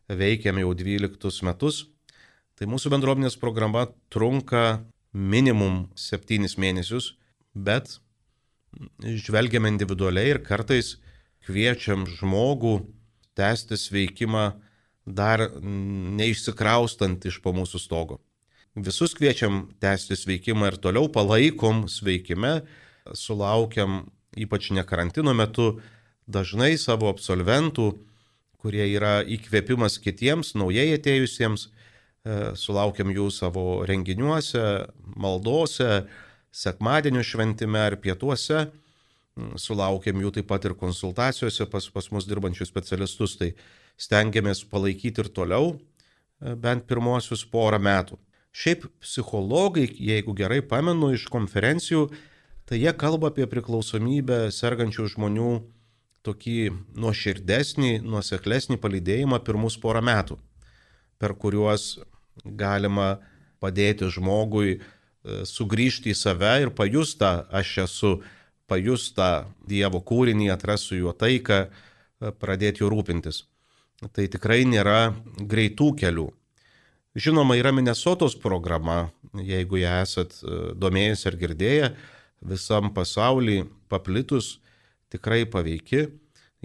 veikiam 0.10 0.58
jau 0.58 0.72
12 0.74 1.46
metus. 1.46 1.84
Tai 2.58 2.70
mūsų 2.74 2.90
bendruomenės 2.96 3.38
programa 3.38 3.86
trunka 4.14 4.82
minimum 5.14 5.92
7 5.94 6.50
mėnesius, 6.58 7.14
bet 7.54 8.00
žvelgiam 9.06 9.70
individualiai 9.70 10.34
ir 10.34 10.42
kartais 10.42 10.96
kviečiam 11.46 12.08
žmogų 12.10 12.80
tęsti 13.38 13.78
sveikimą 13.78 14.48
dar 15.06 15.52
neišsikraustant 15.62 17.30
iš 17.30 17.44
po 17.46 17.54
mūsų 17.54 17.82
stogo. 17.82 18.24
Visus 18.76 19.14
kviečiam 19.14 19.68
tęsti 19.84 20.18
sveikimą 20.18 20.72
ir 20.72 20.80
toliau 20.82 21.10
palaikom 21.12 21.86
sveikime, 21.92 22.64
sulaukiam 23.14 24.08
ypač 24.34 24.72
ne 24.74 24.82
karantino 24.84 25.34
metu 25.38 25.78
dažnai 26.26 26.74
savo 26.82 27.12
absolventų 27.14 27.92
kurie 28.64 28.86
yra 28.96 29.20
įkvėpimas 29.28 30.00
kitiems, 30.00 30.54
naujai 30.56 30.94
atėjusiems. 30.96 31.68
E, 32.24 32.36
sulaukiam 32.56 33.12
jų 33.12 33.28
savo 33.36 33.84
renginiuose, 33.84 34.88
maldose, 35.20 36.06
sekmadienio 36.56 37.26
šventime 37.28 37.82
ar 37.90 37.98
pietuose. 38.00 38.70
Mm, 39.36 39.58
sulaukiam 39.60 40.22
jų 40.24 40.32
taip 40.38 40.48
pat 40.48 40.64
ir 40.70 40.78
konsultacijose 40.80 41.68
pas, 41.68 41.90
pas 41.92 42.08
mus 42.16 42.30
dirbančius 42.30 42.72
specialistus. 42.72 43.36
Tai 43.42 43.52
stengiamės 44.00 44.64
palaikyti 44.72 45.26
ir 45.26 45.34
toliau. 45.42 45.76
bent 46.60 46.84
pirmosius 46.84 47.46
porą 47.48 47.78
metų. 47.80 48.18
Šiaip 48.54 48.86
psichologai, 49.02 49.88
jeigu 49.98 50.36
gerai 50.38 50.62
pamenu 50.62 51.10
iš 51.16 51.26
konferencijų, 51.34 52.06
tai 52.70 52.78
jie 52.84 52.92
kalba 52.94 53.32
apie 53.34 53.48
priklausomybę 53.50 54.46
sergančių 54.54 55.08
žmonių 55.16 55.54
tokį 56.24 56.60
nuoširdesnį, 57.02 57.98
nuoseklesnį 58.06 58.78
palydėjimą 58.84 59.42
pirmus 59.44 59.80
porą 59.82 60.04
metų, 60.06 60.38
per 61.18 61.34
kuriuos 61.34 62.04
galima 62.46 63.18
padėti 63.64 64.08
žmogui 64.14 64.78
e, 64.78 64.80
sugrįžti 65.50 66.14
į 66.14 66.20
save 66.20 66.54
ir 66.64 66.72
pajustą 66.78 67.48
aš 67.52 67.74
esu, 67.88 68.14
pajustą 68.70 69.50
Dievo 69.68 70.00
kūrinį, 70.06 70.52
atrasiu 70.54 71.02
juo 71.02 71.16
taiką, 71.18 71.60
e, 71.66 72.32
pradėti 72.38 72.86
juo 72.86 72.94
rūpintis. 72.94 73.44
Tai 74.14 74.30
tikrai 74.30 74.64
nėra 74.68 75.14
greitų 75.40 75.94
kelių. 76.00 76.30
Žinoma, 77.14 77.54
yra 77.60 77.70
Minnesotos 77.72 78.34
programa, 78.34 79.12
jeigu 79.38 79.78
ją 79.78 80.00
esat 80.02 80.32
e, 80.42 80.56
domėjęs 80.82 81.28
ar 81.30 81.36
girdėję, 81.38 81.92
visam 82.42 82.90
pasaulyje 82.96 83.68
paplitus, 83.94 84.56
tikrai 85.14 85.44
paveiki. 85.46 86.08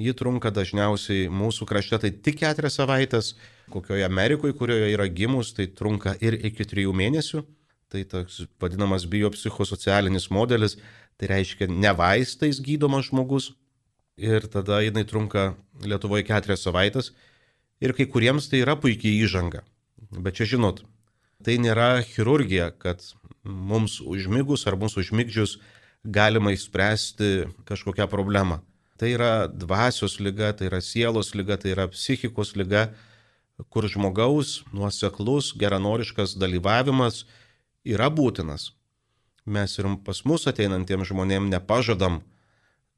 Ji 0.01 0.15
trunka 0.17 0.49
dažniausiai 0.55 1.29
mūsų 1.29 1.69
krašte 1.69 2.01
tai 2.01 2.13
tik 2.25 2.41
keturias 2.41 2.79
savaitės, 2.81 3.35
kokioje 3.69 4.09
Amerikoje, 4.09 4.57
kurioje 4.57 4.89
yra 4.95 5.11
gimus, 5.13 5.53
tai 5.53 5.69
trunka 5.69 6.17
ir 6.25 6.39
iki 6.41 6.65
trijų 6.65 6.97
mėnesių. 6.97 7.45
Tai 7.93 8.09
toks 8.09 8.47
vadinamas 8.61 9.05
biopsichosocialinis 9.05 10.31
modelis, 10.33 10.79
tai 11.21 11.35
reiškia 11.35 11.69
ne 11.69 11.93
vaistais 11.93 12.63
gydomas 12.65 13.11
žmogus. 13.13 13.53
Ir 14.17 14.49
tada 14.49 14.81
jinai 14.81 15.05
trunka 15.05 15.51
Lietuvoje 15.85 16.25
keturias 16.25 16.65
savaitės. 16.65 17.13
Ir 17.85 17.93
kai 17.93 18.09
kuriems 18.09 18.49
tai 18.49 18.65
yra 18.65 18.81
puikiai 18.81 19.27
įžanga. 19.27 19.69
Bet 20.11 20.39
čia 20.41 20.47
žinot, 20.55 20.83
tai 21.45 21.59
nėra 21.61 22.01
chirurgija, 22.07 22.71
kad 22.81 23.03
mums 23.45 23.99
užmygus 24.01 24.65
ar 24.69 24.79
mums 24.81 24.97
užmygdžius 25.01 25.59
galima 26.05 26.53
išspręsti 26.55 27.49
kažkokią 27.69 28.09
problemą. 28.09 28.63
Tai 28.99 29.11
yra 29.15 29.33
dvasios 29.47 30.19
lyga, 30.19 30.51
tai 30.57 30.67
yra 30.71 30.81
sielos 30.83 31.35
lyga, 31.37 31.59
tai 31.61 31.75
yra 31.75 31.87
psichikos 31.93 32.57
lyga, 32.59 32.89
kur 33.71 33.87
žmogaus 33.91 34.63
nuoseklus, 34.75 35.53
geranoriškas 35.59 36.35
dalyvavimas 36.39 37.25
yra 37.87 38.09
būtinas. 38.11 38.73
Mes 39.47 39.79
ir 39.79 39.89
pas 40.05 40.23
mus 40.29 40.47
ateinantiems 40.51 41.09
žmonėms 41.11 41.53
nepažadam, 41.53 42.21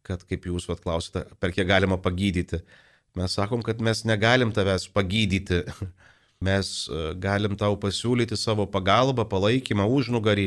kad, 0.07 0.25
kaip 0.25 0.49
jūs 0.49 0.67
vat 0.71 0.81
klausite, 0.83 1.26
per 1.40 1.52
kiek 1.55 1.69
galima 1.69 2.00
pagydyti. 2.00 2.62
Mes 3.19 3.35
sakom, 3.37 3.62
kad 3.67 3.81
mes 3.83 4.05
negalim 4.09 4.55
tavęs 4.57 4.88
pagydyti, 4.95 5.62
Mes 6.40 6.88
e, 6.88 7.00
galim 7.20 7.52
tau 7.61 7.75
pasiūlyti 7.76 8.37
savo 8.40 8.64
pagalbą, 8.64 9.26
palaikymą, 9.28 9.85
užnugarį, 9.85 10.47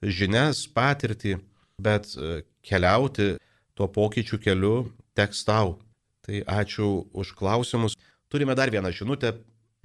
žinias, 0.00 0.62
patirtį, 0.72 1.34
bet 1.76 2.08
e, 2.16 2.38
keliauti 2.64 3.34
tuo 3.76 3.88
pokyčių 3.92 4.38
keliu 4.40 4.76
teks 5.12 5.44
tau. 5.44 5.76
Tai 6.24 6.40
ačiū 6.40 6.88
už 7.12 7.34
klausimus. 7.36 7.98
Turime 8.32 8.56
dar 8.56 8.72
vieną 8.72 8.90
žinutę. 8.96 9.34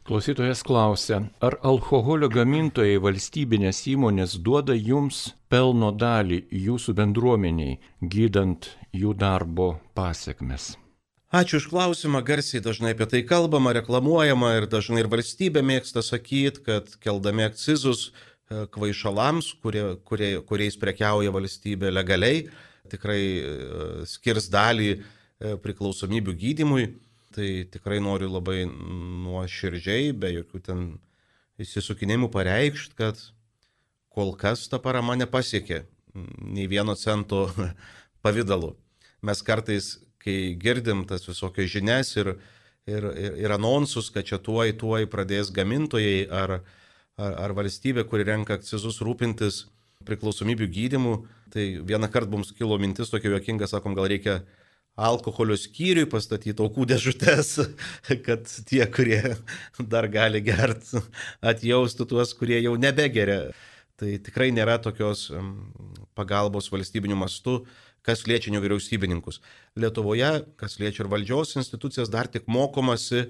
Klausytojas 0.08 0.64
klausia, 0.66 1.20
ar 1.46 1.60
alkoholio 1.68 2.32
gamintojai 2.32 2.96
valstybinės 3.04 3.84
įmonės 3.92 4.40
duoda 4.42 4.74
jums 4.74 5.36
pelno 5.52 5.92
dalį 5.92 6.46
jūsų 6.50 6.96
bendruomeniai, 6.98 7.76
gydant 8.02 8.72
jų 8.96 9.14
darbo 9.14 9.76
pasiekmes? 9.94 10.72
Ačiū 11.32 11.62
už 11.62 11.70
klausimą, 11.72 12.20
garsiai 12.28 12.60
dažnai 12.60 12.90
apie 12.92 13.06
tai 13.08 13.22
kalbama, 13.24 13.72
reklamuojama 13.72 14.50
ir 14.58 14.66
dažnai 14.68 15.00
ir 15.00 15.08
valstybė 15.08 15.62
mėgsta 15.64 16.02
sakyti, 16.04 16.60
kad 16.66 16.90
keldami 17.00 17.46
akcizus 17.46 18.10
e, 18.10 18.66
kvaišalams, 18.68 19.54
kurie, 19.64 19.86
kurie, 20.04 20.34
kuriais 20.44 20.76
prekiauja 20.76 21.32
valstybė 21.32 21.94
legaliai, 21.94 22.42
tikrai 22.92 23.22
e, 23.24 23.54
skirs 24.12 24.50
dalį 24.52 24.90
e, 24.92 25.00
priklausomybių 25.64 26.36
gydimui. 26.44 26.90
Tai 27.32 27.48
tikrai 27.72 28.04
noriu 28.04 28.28
labai 28.28 28.68
nuoširdžiai, 28.68 30.12
be 30.12 30.36
jokių 30.36 30.64
ten 30.68 30.86
įsisukinimų 31.64 32.28
pareikšti, 32.36 32.98
kad 33.00 33.24
kol 34.12 34.36
kas 34.36 34.68
ta 34.68 34.84
parama 34.84 35.16
nepasiekė 35.16 35.86
nei 36.44 36.68
vieno 36.68 37.00
cento 37.00 37.46
pavydalu. 38.28 38.76
Mes 39.24 39.40
kartais 39.48 39.94
kai 40.22 40.54
girdim 40.60 41.04
tas 41.10 41.26
visokias 41.28 41.72
žinias 41.74 42.14
ir, 42.20 42.36
ir, 42.90 43.10
ir, 43.18 43.38
ir 43.46 43.56
anonsus, 43.56 44.12
kad 44.14 44.28
čia 44.28 44.40
tuoj, 44.42 44.76
tuoj 44.82 45.08
pradės 45.12 45.52
gamintojai 45.54 46.26
ar, 46.30 46.60
ar, 47.18 47.38
ar 47.48 47.56
valstybė, 47.58 48.06
kuri 48.10 48.28
renka 48.30 48.60
akcizus 48.60 49.02
rūpintis 49.06 49.66
priklausomybių 50.08 50.68
gydimu, 50.74 51.14
tai 51.54 51.68
vieną 51.86 52.10
kartą 52.12 52.38
mums 52.38 52.54
kilo 52.58 52.78
mintis 52.82 53.12
tokia 53.12 53.36
juokinga, 53.36 53.70
sakom, 53.70 53.96
gal 53.98 54.10
reikia 54.10 54.42
alkoholio 55.02 55.56
skyriui 55.60 56.08
pastatyti 56.10 56.64
aukų 56.64 56.88
dėžutės, 56.92 57.54
kad 58.26 58.50
tie, 58.70 58.84
kurie 58.92 59.22
dar 59.80 60.10
gali 60.12 60.42
gerti, 60.46 61.02
atjaustų 61.42 62.10
tuos, 62.14 62.34
kurie 62.38 62.60
jau 62.62 62.76
nebegeria. 62.80 63.52
Tai 64.02 64.16
tikrai 64.26 64.50
nėra 64.50 64.80
tokios 64.82 65.28
pagalbos 66.18 66.72
valstybiniu 66.74 67.20
mastu 67.20 67.60
kas 68.06 68.26
liečia 68.30 68.54
nevyriausybininkus. 68.56 69.40
Lietuvoje, 69.78 70.32
kas 70.58 70.80
liečia 70.82 71.04
ir 71.06 71.12
valdžios 71.12 71.56
institucijas, 71.60 72.10
dar 72.10 72.30
tik 72.32 72.48
mokomasi 72.50 73.28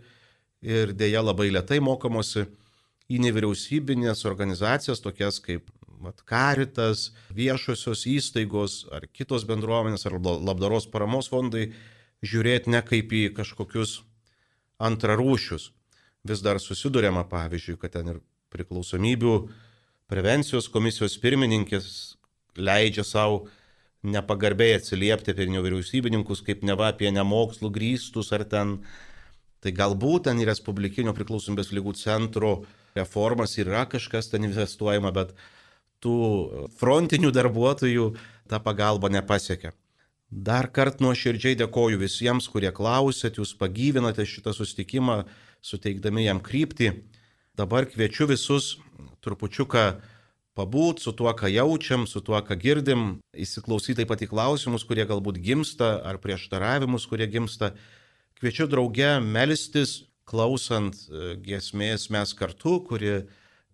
ir 0.62 0.93
dėja 0.95 1.23
labai 1.25 1.49
lietai 1.51 1.81
mokomasi 1.84 2.45
į 3.12 3.19
nevyriausybinės 3.25 4.23
organizacijas, 4.29 5.03
tokias 5.03 5.41
kaip 5.43 5.67
vat, 6.01 6.21
Karitas, 6.27 7.12
viešosios 7.36 8.05
įstaigos 8.10 8.86
ar 8.93 9.07
kitos 9.12 9.45
bendruomenės 9.49 10.07
ar 10.07 10.17
labdaros 10.21 10.88
paramos 10.91 11.29
fondai, 11.31 11.71
žiūrėti 12.25 12.71
ne 12.71 12.81
kaip 12.86 13.12
į 13.12 13.27
kažkokius 13.38 13.99
antrarūšius. 14.81 15.71
Vis 16.27 16.41
dar 16.45 16.62
susidurėma, 16.62 17.25
pavyzdžiui, 17.29 17.79
kad 17.81 17.95
ten 17.97 18.13
ir 18.13 18.21
priklausomybių 18.53 19.36
prevencijos 20.12 20.67
komisijos 20.69 21.17
pirmininkės 21.21 21.88
leidžia 22.60 23.05
savo 23.07 23.47
nepagarbiai 24.03 24.77
atsiliepti 24.79 25.33
apie 25.33 25.47
nevyriausybininkus, 25.53 26.41
kaip 26.45 26.65
neva 26.65 26.89
apie 26.91 27.11
nemokslų 27.13 27.69
grįstus 27.73 28.31
ar 28.35 28.45
ten. 28.49 28.79
Tai 29.61 29.73
galbūt 29.77 30.25
ten 30.25 30.39
į 30.41 30.47
Respublikinio 30.49 31.13
priklausomybės 31.13 31.69
lygų 31.75 31.93
centro 31.99 32.53
reformas 32.97 33.53
yra 33.61 33.85
kažkas 33.85 34.31
ten 34.31 34.47
investuojama, 34.47 35.11
bet 35.13 35.35
tų 36.01 36.17
frontinių 36.79 37.29
darbuotojų 37.35 38.07
ta 38.49 38.57
pagalba 38.59 39.11
nepasiekia. 39.13 39.75
Dar 40.31 40.69
kart 40.71 41.01
nuoširdžiai 41.03 41.57
dėkoju 41.59 41.99
visiems, 42.01 42.47
kurie 42.49 42.71
klausėt, 42.71 43.37
jūs 43.37 43.51
pagyvinote 43.59 44.25
šitą 44.25 44.53
sustikimą, 44.55 45.25
suteikdami 45.61 46.25
jam 46.25 46.39
kryptį. 46.41 46.93
Dabar 47.59 47.85
kviečiu 47.85 48.29
visus 48.31 48.77
trupučiuką 49.21 49.85
pabūt 50.62 51.02
su 51.02 51.13
tuo, 51.17 51.32
ką 51.34 51.50
jaučiam, 51.50 52.06
su 52.06 52.21
tuo, 52.21 52.38
ką 52.45 52.58
girdim, 52.62 53.04
įsiklausyti 53.34 54.02
taip 54.02 54.12
pat 54.12 54.21
į 54.21 54.30
klausimus, 54.32 54.86
kurie 54.86 55.08
galbūt 55.10 55.41
gimsta, 55.41 55.95
ar 56.06 56.21
prieštaravimus, 56.21 57.08
kurie 57.10 57.28
gimsta. 57.32 57.74
Kviečiu 58.38 58.67
drauge 58.69 59.17
melstis, 59.26 60.04
klausant 60.30 60.95
e, 61.10 61.36
giesmės 61.41 62.10
mes 62.13 62.34
kartu, 62.38 62.80
kuri 62.86 63.24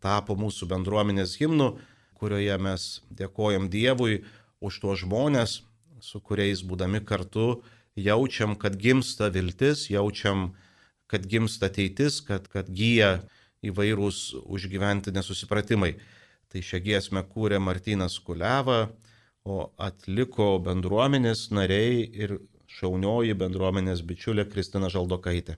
tapo 0.04 0.38
mūsų 0.40 0.70
bendruomenės 0.72 1.38
himnu, 1.42 1.76
kurioje 2.18 2.58
mes 2.62 2.88
dėkojam 3.14 3.68
Dievui 3.70 4.24
už 4.64 4.80
tuos 4.82 5.04
žmonės, 5.04 5.62
su 6.02 6.22
kuriais 6.22 6.64
būdami 6.66 7.04
kartu 7.06 7.62
jaučiam, 7.98 8.56
kad 8.58 8.78
gimsta 8.80 9.30
viltis, 9.34 9.88
jaučiam, 9.92 10.54
kad 11.08 11.26
gimsta 11.30 11.70
ateitis, 11.70 12.22
kad, 12.26 12.48
kad 12.52 12.70
gyja 12.70 13.20
įvairūs 13.66 14.44
užgyventi 14.46 15.14
nesusipratimai. 15.16 15.96
Tai 16.52 16.64
šią 16.64 16.80
giesmę 16.84 17.24
kūrė 17.28 17.60
Martinas 17.60 18.16
Kuleva, 18.24 18.80
o 19.44 19.58
atliko 19.88 20.48
bendruomenės 20.64 21.48
nariai 21.56 22.06
ir 22.24 22.38
šaunioji 22.78 23.36
bendruomenės 23.42 24.04
bičiulė 24.08 24.46
Kristina 24.52 24.92
Žaldokaitė. 24.94 25.58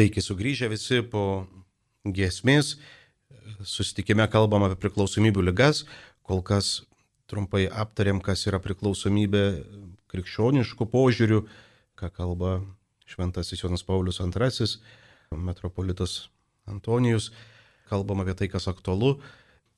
Sveiki 0.00 0.22
sugrįžę 0.24 0.70
visi 0.72 1.02
po 1.04 1.44
giesmės. 2.08 2.78
Susitikime 3.68 4.24
kalbam 4.32 4.62
apie 4.64 4.78
priklausomybių 4.80 5.42
ligas. 5.44 5.82
Kol 6.24 6.40
kas 6.40 6.70
trumpai 7.28 7.66
aptarėm, 7.68 8.22
kas 8.24 8.46
yra 8.48 8.62
priklausomybė 8.64 9.42
krikščioniškų 10.08 10.86
požiūrių, 10.94 11.42
ką 12.00 12.08
kalba 12.16 12.54
Šventasis 13.12 13.60
Jonas 13.60 13.84
Paulius 13.84 14.22
II, 14.24 14.70
metropolitas 15.36 16.30
Antonijus. 16.64 17.28
Kalbam 17.92 18.24
apie 18.24 18.38
tai, 18.40 18.48
kas 18.48 18.72
aktualu. 18.72 19.18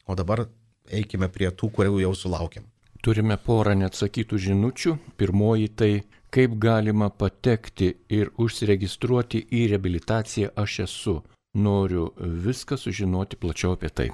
O 0.06 0.14
dabar 0.14 0.44
eikime 0.86 1.26
prie 1.34 1.50
tų, 1.50 1.74
kurių 1.80 1.98
jau 2.04 2.14
sulaukėm. 2.14 2.70
Turime 3.02 3.40
porą 3.42 3.74
neatsakytų 3.74 4.38
žinučių. 4.46 4.98
Pirmoji 5.18 5.74
tai 5.74 5.92
kaip 6.32 6.56
galima 6.56 7.10
patekti 7.10 7.92
ir 8.08 8.30
užsiregistruoti 8.40 9.42
į 9.52 9.66
reabilitaciją 9.74 10.52
aš 10.56 10.78
esu. 10.86 11.16
Noriu 11.52 12.06
viską 12.16 12.78
sužinoti 12.80 13.36
plačiau 13.36 13.74
apie 13.76 13.90
tai. 13.92 14.08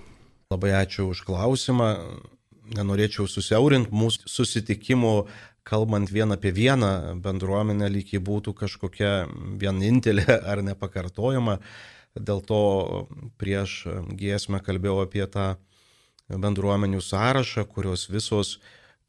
Labai 0.51 0.73
ačiū 0.81 1.07
už 1.13 1.23
klausimą. 1.29 1.93
Nenorėčiau 2.75 3.29
susiaurinti 3.31 3.95
mūsų 3.95 4.29
susitikimų, 4.29 5.13
kalbant 5.65 6.11
vien 6.13 6.35
apie 6.35 6.51
vieną 6.53 7.21
bendruomenę, 7.25 7.87
lyg 7.89 8.11
ji 8.13 8.21
būtų 8.21 8.53
kažkokia 8.59 9.13
vienintelė 9.61 10.27
ar 10.51 10.65
nepakartojama. 10.67 11.61
Dėl 12.19 12.43
to 12.43 12.61
prieš 13.39 13.85
giesmę 14.19 14.59
kalbėjau 14.65 15.05
apie 15.07 15.25
tą 15.31 15.47
bendruomenių 16.29 17.01
sąrašą, 17.01 17.65
kurios 17.71 18.09
visos 18.11 18.59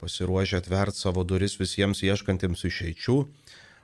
pasiruošę 0.00 0.60
atvert 0.60 0.96
savo 0.96 1.24
duris 1.24 1.58
visiems 1.60 2.02
ieškantiems 2.06 2.64
išeičių. 2.68 3.16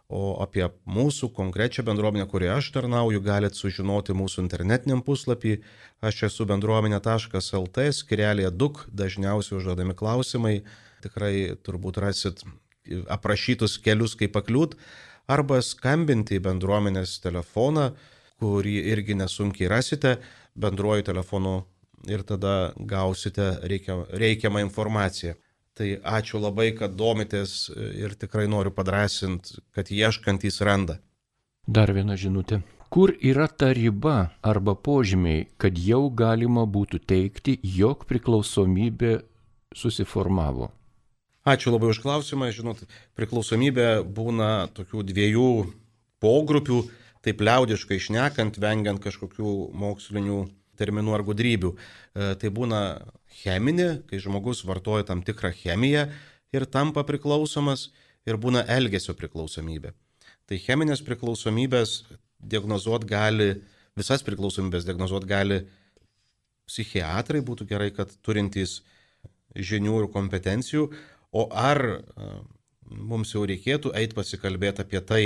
O 0.07 0.37
apie 0.39 0.69
mūsų 0.87 1.33
konkrečią 1.35 1.83
bendruomenę, 1.87 2.29
kurioje 2.31 2.53
aš 2.55 2.69
tarnauju, 2.77 3.21
galite 3.27 3.59
sužinoti 3.59 4.15
mūsų 4.15 4.45
internetiniam 4.45 5.03
puslapį. 5.03 5.57
Aš 5.99 6.29
esu 6.29 6.47
bendruomenė.lt, 6.47 7.87
skirelėje 7.99 8.53
DUK, 8.55 8.85
dažniausiai 8.95 9.59
užduodami 9.59 9.97
klausimai. 9.99 10.61
Tikrai 11.03 11.57
turbūt 11.67 11.99
rasit 12.05 12.45
aprašytus 13.11 13.81
kelius, 13.83 14.15
kaip 14.15 14.37
pakliūt, 14.37 14.77
arba 15.27 15.59
skambinti 15.59 16.39
į 16.39 16.45
bendruomenės 16.45 17.19
telefoną, 17.25 17.91
kurį 18.39 18.77
irgi 18.93 19.17
nesunkiai 19.19 19.71
rasite 19.73 20.19
bendruoju 20.55 21.09
telefonu 21.11 21.57
ir 22.07 22.23
tada 22.23 22.73
gausite 22.79 23.57
reikiamą 23.67 24.63
informaciją. 24.63 25.35
Tai 25.77 25.89
ačiū 26.01 26.41
labai, 26.41 26.71
kad 26.73 26.95
domitės 26.97 27.69
ir 27.77 28.15
tikrai 28.17 28.47
noriu 28.49 28.73
padrasinti, 28.73 29.61
kad 29.77 29.91
ieškantys 29.93 30.63
randa. 30.65 30.97
Dar 31.67 31.93
viena 31.93 32.17
žinutė. 32.17 32.63
Kur 32.89 33.11
yra 33.19 33.49
ta 33.51 33.73
riba 33.77 34.31
arba 34.41 34.73
požymiai, 34.79 35.49
kad 35.61 35.77
jau 35.77 36.07
galima 36.09 36.65
būtų 36.65 37.03
teikti, 37.05 37.59
jog 37.61 38.07
priklausomybė 38.09 39.19
susiformavo? 39.77 40.71
Ačiū 41.47 41.75
labai 41.75 41.91
už 41.93 42.01
klausimą. 42.03 42.49
Žinot, 42.55 42.87
priklausomybė 43.19 44.07
būna 44.07 44.71
tokių 44.75 45.05
dviejų 45.11 45.51
pogrupių, 46.25 46.79
taip 47.27 47.43
liaudiškai 47.43 47.99
išnekant, 48.01 48.57
vengiant 48.63 49.03
kažkokių 49.03 49.53
mokslinių 49.77 50.41
terminų 50.79 51.15
ar 51.17 51.25
gudrybių. 51.27 51.73
E, 51.75 52.33
tai 52.41 52.51
būna 52.55 52.81
cheminė, 53.43 54.03
kai 54.09 54.21
žmogus 54.23 54.65
vartoja 54.69 55.07
tam 55.11 55.23
tikrą 55.27 55.53
chemiją 55.57 56.07
ir 56.55 56.67
tampa 56.71 57.05
priklausomas, 57.07 57.91
ir 58.27 58.39
būna 58.43 58.65
elgesio 58.73 59.15
priklausomybė. 59.19 59.93
Tai 60.47 60.59
cheminės 60.63 61.03
priklausomybės 61.07 62.03
diagnozuot 62.39 63.07
gali, 63.09 63.57
visas 63.99 64.23
priklausomybės 64.27 64.87
diagnozuot 64.87 65.27
gali 65.27 65.63
psichiatrai, 66.67 67.43
būtų 67.47 67.67
gerai, 67.71 67.91
kad 67.95 68.11
turintys 68.27 68.81
žinių 69.57 70.03
ir 70.03 70.11
kompetencijų, 70.13 70.91
o 71.37 71.47
ar 71.55 71.83
e, 71.87 72.31
mums 72.91 73.35
jau 73.35 73.45
reikėtų 73.47 73.95
eiti 73.99 74.17
pasikalbėti 74.19 74.83
apie 74.85 75.01
tai 75.01 75.23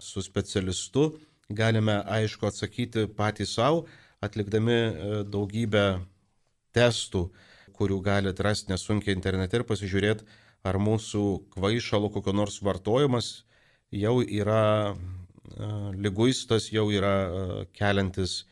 su 0.00 0.22
specialistu, 0.24 1.10
galime 1.48 2.00
aišku 2.04 2.48
atsakyti 2.48 3.06
patys 3.16 3.54
savo, 3.56 3.86
atlikdami 4.24 4.74
e, 4.74 4.90
daugybę 5.28 5.86
testų, 6.74 7.28
kurių 7.78 8.00
galite 8.02 8.42
rasti 8.42 8.72
nesunkiai 8.72 9.14
internete 9.14 9.60
ir 9.60 9.66
pasižiūrėti, 9.68 10.26
ar 10.66 10.80
mūsų 10.82 11.24
kvaišalo 11.54 12.10
kokio 12.14 12.34
nors 12.34 12.58
vartojimas 12.64 13.30
jau 13.94 14.18
yra 14.22 14.94
e, 14.94 14.94
lyguistas, 16.02 16.70
jau 16.74 16.88
yra 16.94 17.14
e, 17.14 17.42
keliantis 17.78 18.42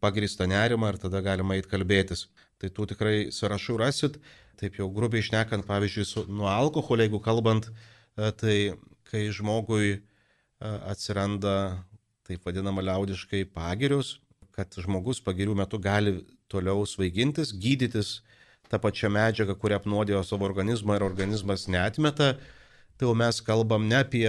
pagrįstą 0.00 0.48
nerimą 0.48 0.94
ir 0.94 1.00
tada 1.02 1.20
galima 1.24 1.58
eiti 1.58 1.68
kalbėtis. 1.68 2.28
Tai 2.60 2.72
tų 2.76 2.90
tikrai 2.94 3.16
sąrašų 3.32 3.76
rasit, 3.80 4.16
taip 4.60 4.76
jau 4.80 4.88
grubiai 4.92 5.24
išnekant, 5.24 5.64
pavyzdžiui, 5.68 6.06
su, 6.08 6.24
nuo 6.28 6.48
alkoholio, 6.48 7.06
jeigu 7.06 7.20
kalbant, 7.24 7.70
tai 8.16 8.56
kai 9.08 9.22
žmogui 9.32 10.02
atsiranda 10.60 11.54
taip 12.28 12.44
vadinama 12.44 12.84
liaudiškai 12.84 13.46
pagirius, 13.54 14.18
kad 14.60 14.76
žmogus 14.84 15.22
pagirių 15.24 15.54
metu 15.56 15.80
gali 15.80 16.18
toliau 16.52 16.84
svaigintis, 16.84 17.54
gydytis 17.56 18.18
tą 18.70 18.78
pačią 18.82 19.08
medžiagą, 19.12 19.56
kurią 19.56 19.80
apnuodėjo 19.80 20.20
savo 20.26 20.44
organizmą 20.46 20.98
ir 20.98 21.06
organizmas 21.06 21.64
netmeta, 21.70 22.34
tai 23.00 23.08
jau 23.08 23.16
mes 23.16 23.40
kalbam 23.46 23.88
ne 23.88 24.02
apie 24.04 24.28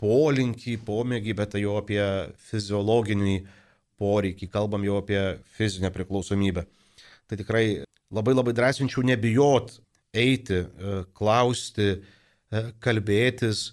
polinkį, 0.00 0.78
pomėgį, 0.86 1.36
bet 1.36 1.58
jau 1.60 1.76
apie 1.80 2.00
fiziologinį 2.48 3.36
poreikį, 4.00 4.48
kalbam 4.52 4.84
jau 4.84 4.98
apie 5.02 5.20
fizinę 5.56 5.92
priklausomybę. 5.92 6.66
Tai 7.28 7.38
tikrai 7.40 7.66
labai 8.12 8.34
labai 8.36 8.56
drąsinčiau 8.56 9.04
nebijot 9.04 9.78
eiti, 10.16 10.64
e, 10.64 10.98
klausti, 11.16 11.88
e, 12.50 12.68
kalbėtis, 12.80 13.72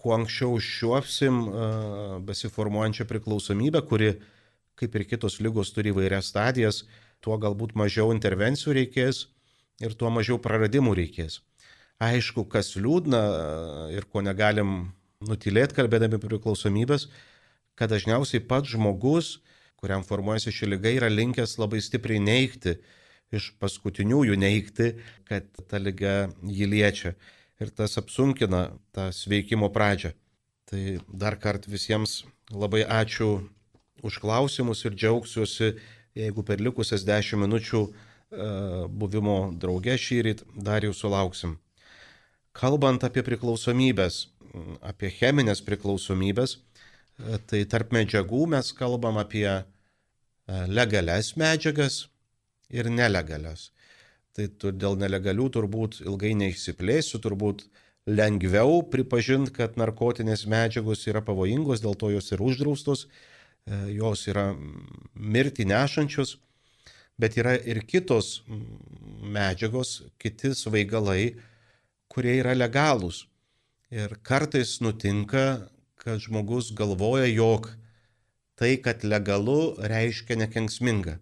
kuo 0.00 0.14
anksčiau 0.16 0.56
šiuopsim 0.64 1.42
besiformuojančią 2.24 3.04
priklausomybę, 3.10 3.82
kuri, 3.84 4.14
kaip 4.80 4.96
ir 4.96 5.06
kitos 5.08 5.38
lygos, 5.44 5.72
turi 5.76 5.92
vairias 5.94 6.30
stadijas, 6.32 6.84
tuo 7.20 7.36
galbūt 7.40 7.76
mažiau 7.76 8.14
intervencijų 8.14 8.78
reikės 8.80 9.26
ir 9.84 9.94
tuo 9.96 10.10
mažiau 10.12 10.40
praradimų 10.40 10.96
reikės. 10.96 11.40
Aišku, 12.00 12.46
kas 12.48 12.72
liūdna 12.80 13.20
ir 13.92 14.06
ko 14.08 14.22
negalim 14.24 14.92
nutilėti 15.20 15.76
kalbėdami 15.76 16.20
priklausomybės, 16.22 17.10
kad 17.76 17.92
dažniausiai 17.92 18.40
pats 18.40 18.72
žmogus, 18.72 19.38
kuriam 19.80 20.04
formuojasi 20.04 20.52
ši 20.52 20.70
lyga, 20.74 20.92
yra 20.96 21.10
linkęs 21.12 21.58
labai 21.60 21.80
stipriai 21.84 22.20
neikti, 22.24 22.78
iš 23.36 23.52
paskutiniųjų 23.60 24.36
neikti, 24.40 24.94
kad 25.28 25.46
ta 25.68 25.78
lyga 25.78 26.30
jį 26.42 26.72
liečia 26.72 27.14
ir 27.60 27.70
tas 27.76 27.98
apsunkina 28.00 28.70
tą 28.96 29.10
sveikimo 29.14 29.68
pradžią. 29.72 30.14
Tai 30.70 30.82
dar 31.08 31.36
kart 31.36 31.66
visiems 31.68 32.22
labai 32.50 32.82
ačiū 32.84 33.42
už 34.02 34.20
klausimus 34.22 34.84
ir 34.84 34.96
džiaugsiuosi, 34.96 35.74
jeigu 36.18 36.44
per 36.46 36.60
likusias 36.62 37.04
10 37.06 37.40
minučių 37.44 37.80
e, 37.86 37.90
buvimo 38.88 39.38
drauge 39.60 39.96
šį 39.98 40.20
rytą 40.28 40.62
dar 40.68 40.84
jau 40.86 40.92
sulauksim. 40.96 41.56
Kalbant 42.56 43.04
apie 43.06 43.22
priklausomybės, 43.26 44.24
apie 44.82 45.12
cheminės 45.14 45.62
priklausomybės, 45.66 46.56
e, 46.56 47.38
tai 47.46 47.64
tarp 47.70 47.94
medžiagų 47.94 48.46
mes 48.56 48.72
kalbam 48.76 49.20
apie 49.22 49.46
e, 49.50 49.62
legales 50.66 51.36
medžiagas 51.38 52.06
ir 52.70 52.90
nelegales. 52.90 53.70
Tai 54.34 54.46
dėl 54.78 54.96
nelegalių 54.98 55.48
turbūt 55.56 56.02
ilgai 56.04 56.36
neišsiplėsiu, 56.38 57.18
turbūt 57.22 57.64
lengviau 58.10 58.80
pripažinti, 58.90 59.52
kad 59.58 59.76
narkotinės 59.78 60.46
medžiagos 60.50 61.06
yra 61.10 61.22
pavojingos, 61.24 61.82
dėl 61.84 61.96
to 61.98 62.10
jos 62.14 62.30
ir 62.32 62.42
uždraustos, 62.42 63.06
jos 63.66 64.26
yra 64.30 64.50
mirti 65.14 65.66
nešančios, 65.68 66.36
bet 67.20 67.36
yra 67.36 67.56
ir 67.58 67.82
kitos 67.86 68.40
medžiagos, 69.20 70.00
kiti 70.18 70.54
svaigalai, 70.56 71.36
kurie 72.10 72.38
yra 72.40 72.54
legalūs. 72.56 73.26
Ir 73.90 74.14
kartais 74.22 74.78
nutinka, 74.80 75.66
kad 76.00 76.22
žmogus 76.22 76.70
galvoja, 76.76 77.26
jog 77.28 77.68
tai, 78.60 78.76
kad 78.82 79.04
legalu, 79.04 79.74
reiškia 79.78 80.38
nekenksminga. 80.44 81.18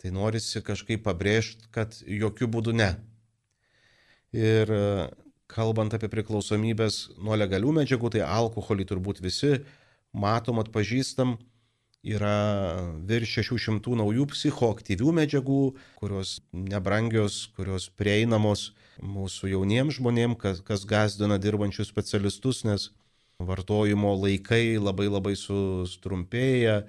Tai 0.00 0.12
norisi 0.16 0.62
kažkaip 0.64 1.02
pabrėžti, 1.04 1.68
kad 1.74 1.98
jokių 2.00 2.48
būdų 2.54 2.74
ne. 2.78 2.90
Ir 4.36 4.70
e, 4.72 4.84
kalbant 5.50 5.92
apie 5.96 6.08
priklausomybės 6.12 7.18
nuo 7.20 7.36
legalių 7.36 7.74
medžiagų, 7.80 8.14
tai 8.14 8.22
alkoholį 8.24 8.86
turbūt 8.88 9.20
visi 9.24 9.58
matom, 10.12 10.62
atpažįstam. 10.62 11.36
Yra 12.00 12.80
virš 13.04 13.42
600 13.42 13.92
naujų 14.00 14.24
psichoaktyvių 14.32 15.10
medžiagų, 15.18 15.60
kurios 16.00 16.38
nebrangios, 16.56 17.50
kurios 17.58 17.90
prieinamos 17.92 18.70
mūsų 19.04 19.50
jauniems 19.52 19.98
žmonėms, 19.98 20.38
kas, 20.40 20.62
kas 20.64 20.86
gazdina 20.88 21.36
dirbančius 21.36 21.90
specialistus, 21.92 22.62
nes 22.64 22.88
vartojimo 23.36 24.14
laikai 24.16 24.78
labai 24.80 25.10
labai 25.12 25.34
sutrumpėja, 25.36 26.86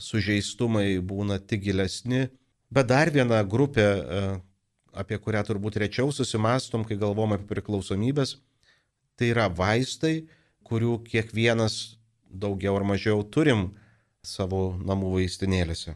sužeistumai 0.00 0.98
būna 1.00 1.38
tik 1.40 1.64
gilesni. 1.64 2.26
Bet 2.68 2.90
dar 2.92 3.08
viena 3.14 3.40
grupė, 3.44 3.84
e, 3.84 4.20
apie 4.92 5.18
kurią 5.24 5.40
turbūt 5.48 5.78
rečiau 5.80 6.12
susimastom, 6.12 6.84
kai 6.84 6.96
galvom 7.00 7.32
apie 7.32 7.48
priklausomybės, 7.48 8.36
tai 9.16 9.32
yra 9.32 9.48
vaistai, 9.48 10.26
kurių 10.64 10.98
kiekvienas 11.08 11.96
daugiau 12.28 12.76
ar 12.76 12.84
mažiau 12.84 13.22
turim 13.24 13.70
savo 14.24 14.74
namų 14.80 15.14
vaistinėlėse. 15.18 15.94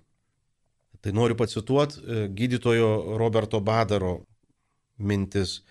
Tai 1.00 1.12
noriu 1.14 1.36
pacituoti 1.38 2.00
e, 2.00 2.22
gydytojo 2.34 3.18
Roberto 3.20 3.60
Badaro 3.60 4.22
mintis, 4.98 5.62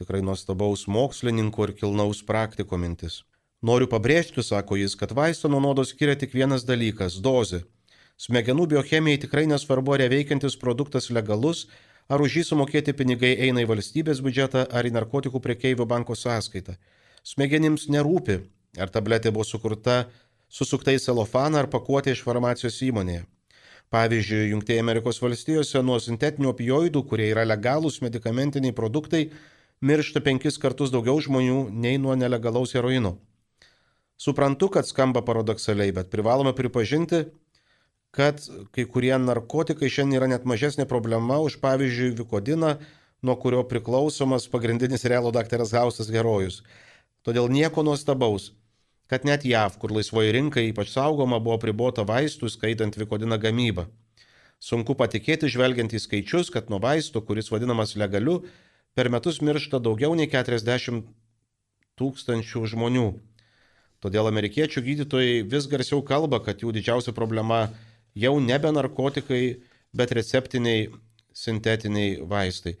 tikrai 0.00 0.22
nuostabaus 0.24 0.86
mokslininko 0.88 1.68
ir 1.68 1.74
kilnaus 1.76 2.22
praktiko 2.24 2.78
mintis. 2.80 3.20
Noriu 3.60 3.90
pabrėžti, 3.92 4.40
sako 4.40 4.78
jis, 4.80 4.94
kad 4.96 5.12
vaisto 5.12 5.50
nuo 5.52 5.60
nuodos 5.60 5.92
skiria 5.92 6.16
tik 6.16 6.32
vienas 6.32 6.64
dalykas- 6.64 7.20
dozė. 7.26 7.64
Smegenų 8.16 8.66
biochemijai 8.72 9.20
tikrai 9.20 9.46
nesvarbu, 9.46 9.94
ar 9.94 10.08
veikiantis 10.08 10.56
produktas 10.56 11.10
legalus, 11.10 11.66
ar 12.08 12.20
už 12.20 12.36
jį 12.36 12.44
sumokėti 12.48 12.96
pinigai 12.96 13.36
eina 13.36 13.60
į 13.60 13.68
valstybės 13.68 14.20
biudžetą 14.24 14.66
ar 14.72 14.84
į 14.84 14.92
narkotikų 14.96 15.40
priekeivių 15.40 15.86
banko 15.86 16.16
sąskaitą. 16.16 16.76
Smegenims 17.22 17.86
nerūpi, 17.88 18.40
ar 18.78 18.88
tabletė 18.88 19.32
buvo 19.32 19.44
sukurta 19.44 20.06
susuktai 20.50 20.98
celofaną 20.98 21.62
ar 21.62 21.70
pakuotė 21.70 22.16
iš 22.16 22.24
farmacijos 22.26 22.80
įmonėje. 22.86 23.24
Pavyzdžiui, 23.90 24.50
Junktinėje 24.52 24.82
Amerikos 24.84 25.18
valstijose 25.22 25.82
nuo 25.82 25.96
sintetinių 25.98 26.52
opioidų, 26.52 27.02
kurie 27.10 27.30
yra 27.32 27.42
legalūs 27.46 27.98
medicamentiniai 28.04 28.74
produktai, 28.74 29.24
miršta 29.82 30.22
penkis 30.22 30.60
kartus 30.62 30.92
daugiau 30.94 31.18
žmonių 31.18 31.64
nei 31.74 31.98
nuo 31.98 32.14
nelegalaus 32.14 32.76
heroino. 32.76 33.16
Suprantu, 34.20 34.68
kad 34.68 34.86
skamba 34.86 35.24
paradoksaliai, 35.26 35.94
bet 35.96 36.10
privalome 36.12 36.52
pripažinti, 36.54 37.24
kad 38.14 38.42
kai 38.74 38.84
kurie 38.84 39.14
narkotikai 39.18 39.90
šiandien 39.90 40.20
yra 40.20 40.28
net 40.30 40.46
mažesnė 40.46 40.86
problema 40.86 41.40
už 41.42 41.58
pavyzdžiui 41.62 42.14
Vikodiną, 42.18 42.76
nuo 43.22 43.36
kurio 43.40 43.62
priklausomas 43.66 44.46
pagrindinis 44.50 45.06
realo 45.08 45.32
daktaras 45.34 45.72
Hausas 45.76 46.10
herojus. 46.12 46.60
Todėl 47.26 47.50
nieko 47.52 47.82
nuostabaus, 47.84 48.52
kad 49.10 49.26
net 49.26 49.42
JAV, 49.44 49.74
kur 49.82 49.90
laisvoji 49.96 50.30
rinka 50.36 50.62
ypač 50.62 50.92
saugoma, 50.94 51.40
buvo 51.42 51.58
pribota 51.58 52.04
vaistų, 52.06 52.46
skaitant 52.52 52.94
Vikodiną 52.94 53.40
gamybą. 53.42 53.88
Sunku 54.62 54.94
patikėti, 54.94 55.48
žvelgiant 55.50 55.90
į 55.96 56.02
skaičius, 56.04 56.52
kad 56.54 56.70
nuo 56.70 56.78
vaisto, 56.82 57.22
kuris 57.24 57.50
vadinamas 57.50 57.96
legaliu, 57.98 58.44
per 58.94 59.10
metus 59.10 59.40
miršta 59.42 59.80
daugiau 59.82 60.14
nei 60.14 60.28
40 60.30 61.02
tūkstančių 61.98 62.62
žmonių. 62.74 63.08
Todėl 64.00 64.30
amerikiečių 64.30 64.82
gydytojai 64.84 65.40
vis 65.48 65.66
garsiau 65.68 66.04
kalba, 66.06 66.38
kad 66.44 66.62
jų 66.62 66.72
didžiausia 66.76 67.12
problema 67.16 67.66
jau 68.16 68.36
nebe 68.40 68.70
narkotikai, 68.72 69.60
bet 69.96 70.14
receptiniai 70.16 70.86
sintetiniai 71.36 72.20
vaistai. 72.28 72.76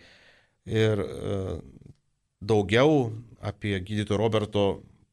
Ir 0.68 1.00
e, 1.00 1.40
daugiau 2.40 3.10
apie 3.40 3.74
gydytojo 3.80 4.20
Roberto 4.20 4.64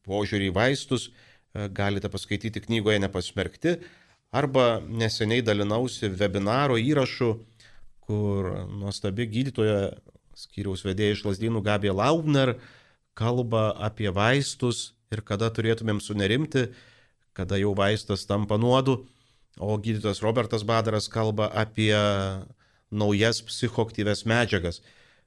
požiūrį 0.08 0.50
į 0.50 0.56
vaistus 0.56 1.08
e, 1.08 1.68
galite 1.68 2.10
paskaityti 2.12 2.64
knygoje 2.64 2.98
Nepasmerkti 3.04 3.78
arba 4.32 4.80
neseniai 4.84 5.44
dalinausi 5.44 6.10
webinaro 6.12 6.76
įrašu, 6.80 7.30
kur 8.04 8.50
nuostabi 8.68 9.28
gydytoja 9.28 9.94
skyriaus 10.38 10.84
vedėja 10.86 11.16
iš 11.16 11.24
Lasdynų 11.26 11.62
Gabija 11.64 11.94
Laubner 11.96 12.56
kalba 13.18 13.72
apie 13.88 14.10
vaistus 14.14 14.92
ir 15.12 15.24
kada 15.26 15.48
turėtumėm 15.50 16.00
sunerimti, 16.04 16.68
kada 17.36 17.58
jau 17.58 17.72
vaistas 17.76 18.26
tampa 18.28 18.58
nuodu, 18.60 19.00
o 19.58 19.74
gydytojas 19.80 20.22
Robertas 20.22 20.64
Badaras 20.66 21.08
kalba 21.10 21.48
apie 21.50 21.96
naujas 22.90 23.40
psichoktyves 23.42 24.24
medžiagas. 24.28 24.80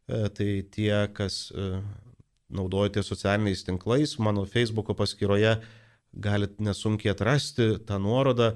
E, 0.07 0.29
tai 0.33 0.49
tie, 0.71 0.93
kas 1.13 1.51
e, 1.51 1.81
naudojate 2.51 3.03
socialiniais 3.03 3.63
tinklais, 3.67 4.17
mano 4.19 4.45
Facebook'o 4.45 4.95
paskyroje 4.97 5.55
galit 6.11 6.59
nesunkiai 6.59 7.13
atrasti 7.13 7.77
tą 7.87 7.99
nuorodą 7.99 8.53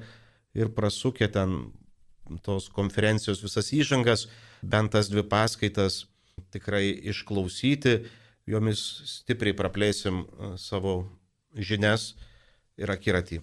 ir 0.55 0.71
prasukę 0.75 1.27
ten 1.31 1.71
tos 2.43 2.69
konferencijos 2.73 3.43
visas 3.43 3.71
įžangas, 3.73 4.27
bent 4.63 4.91
tas 4.95 5.09
dvi 5.11 5.23
paskaitas 5.29 6.05
tikrai 6.51 6.89
išklausyti, 7.11 7.99
jomis 8.49 8.81
stipriai 9.07 9.55
praplėsim 9.57 10.23
e, 10.23 10.53
savo 10.59 11.05
žinias 11.55 12.13
ir 12.77 12.91
akiratį. 12.91 13.41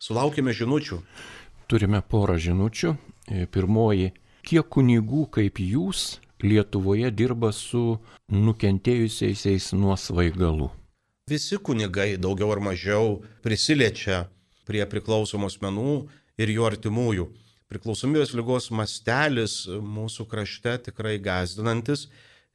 Sulaukime 0.00 0.54
žinučių. 0.56 1.00
Turime 1.68 2.00
porą 2.00 2.38
žinučių. 2.40 2.94
Pirmoji, 3.52 4.10
kiek 4.46 4.66
kunigų 4.72 5.26
kaip 5.36 5.60
jūs 5.62 6.18
Lietuvoje 6.42 7.10
dirba 7.12 7.50
su 7.52 7.98
nukentėjusiais 8.32 9.70
nuo 9.76 9.96
svaigalų? 9.98 10.70
Visi 11.30 11.58
kunigai 11.62 12.16
daugiau 12.18 12.50
ar 12.54 12.62
mažiau 12.64 13.20
prisiliečia 13.44 14.24
prie 14.66 14.82
priklausomos 14.88 15.60
menų 15.62 16.08
ir 16.40 16.50
jų 16.50 16.66
artimųjų. 16.66 17.28
Priklausomybės 17.70 18.32
lygos 18.34 18.70
mastelis 18.74 19.62
mūsų 19.68 20.26
krašte 20.30 20.74
tikrai 20.88 21.18
gazdinantis 21.22 22.08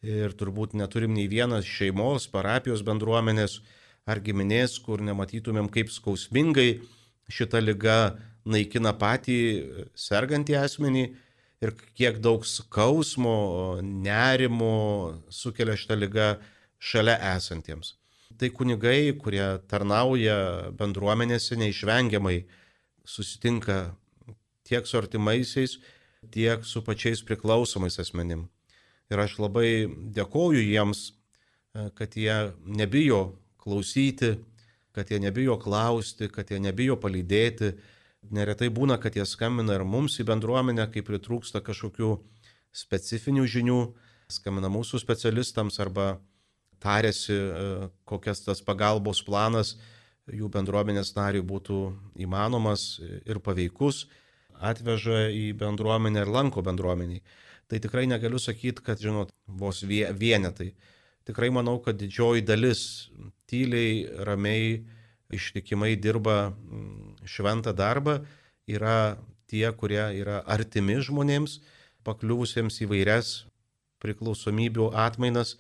ir 0.04 0.36
turbūt 0.36 0.76
neturim 0.76 1.14
nei 1.16 1.30
vienas 1.32 1.64
šeimos, 1.64 2.28
parapijos 2.28 2.84
bendruomenės 2.86 3.62
ar 4.06 4.20
giminės, 4.22 4.78
kur 4.84 5.02
nematytumėm, 5.02 5.70
kaip 5.72 5.90
skausmingai 5.94 6.82
šita 7.32 7.62
lyga 7.64 8.18
naikina 8.46 8.94
patį 8.94 9.40
sergantį 9.98 10.60
asmenį 10.60 11.06
ir 11.66 11.74
kiek 11.98 12.22
daug 12.24 12.46
skausmo, 12.48 13.82
nerimo 13.82 15.22
sukelia 15.34 15.76
šitą 15.80 15.98
lygą 16.00 16.30
šalia 16.80 17.18
esantiems. 17.36 17.96
Tai 18.36 18.50
kunigai, 18.52 19.16
kurie 19.20 19.44
tarnauja 19.72 20.72
bendruomenėse, 20.76 21.56
neišvengiamai 21.60 22.42
susitinka 23.08 23.96
tiek 24.68 24.88
su 24.88 24.98
artimaisiais, 25.00 25.78
tiek 26.34 26.66
su 26.66 26.82
pačiais 26.84 27.24
priklausomais 27.24 28.00
asmenim. 28.02 28.48
Ir 29.14 29.22
aš 29.22 29.38
labai 29.40 29.86
dėkoju 29.88 30.64
jiems, 30.66 31.12
kad 31.96 32.16
jie 32.18 32.36
nebijo 32.66 33.38
klausyti, 33.62 34.36
kad 34.96 35.12
jie 35.12 35.20
nebijo 35.22 35.58
klausti, 35.62 36.30
kad 36.32 36.50
jie 36.52 36.60
nebijo 36.60 36.98
palydėti, 37.00 37.76
Neretai 38.34 38.70
būna, 38.74 38.98
kad 39.02 39.16
jie 39.18 39.26
skambina 39.28 39.76
ir 39.76 39.84
mums 39.86 40.18
į 40.22 40.26
bendruomenę, 40.30 40.88
kai 40.94 41.04
pritrūksta 41.06 41.62
kažkokių 41.66 42.16
specifinių 42.76 43.46
žinių, 43.50 43.82
skambina 44.32 44.72
mūsų 44.74 45.00
specialistams 45.04 45.78
arba 45.84 46.16
tarėsi, 46.82 47.36
e, 47.36 47.90
kokias 48.08 48.42
tas 48.46 48.62
pagalbos 48.66 49.22
planas 49.26 49.76
jų 50.32 50.50
bendruomenės 50.54 51.14
nariui 51.16 51.46
būtų 51.46 51.80
įmanomas 52.26 53.00
ir 53.02 53.40
paveikus, 53.46 54.06
atveža 54.56 55.30
į 55.30 55.52
bendruomenę 55.60 56.24
ir 56.24 56.32
lanko 56.32 56.64
bendruomeniai. 56.66 57.22
Tai 57.70 57.80
tikrai 57.82 58.06
negaliu 58.10 58.40
sakyti, 58.42 58.84
kad, 58.86 59.02
žinot, 59.02 59.32
vos 59.48 59.82
vienetai. 59.86 60.74
Tikrai 61.26 61.50
manau, 61.54 61.80
kad 61.82 61.98
didžioji 61.98 62.46
dalis 62.46 63.10
tyliai, 63.50 64.06
ramiai 64.28 64.84
ištikimai 65.36 65.94
dirba 66.00 66.50
mm, 66.50 67.26
šventą 67.30 67.74
darbą, 67.76 68.20
yra 68.68 69.18
tie, 69.50 69.66
kurie 69.78 70.04
yra 70.20 70.42
artimi 70.46 70.98
žmonėms, 71.04 71.60
pakliuvusiems 72.06 72.82
į 72.84 72.90
vairias 72.92 73.36
priklausomybių 74.04 74.92
atmainas 75.06 75.56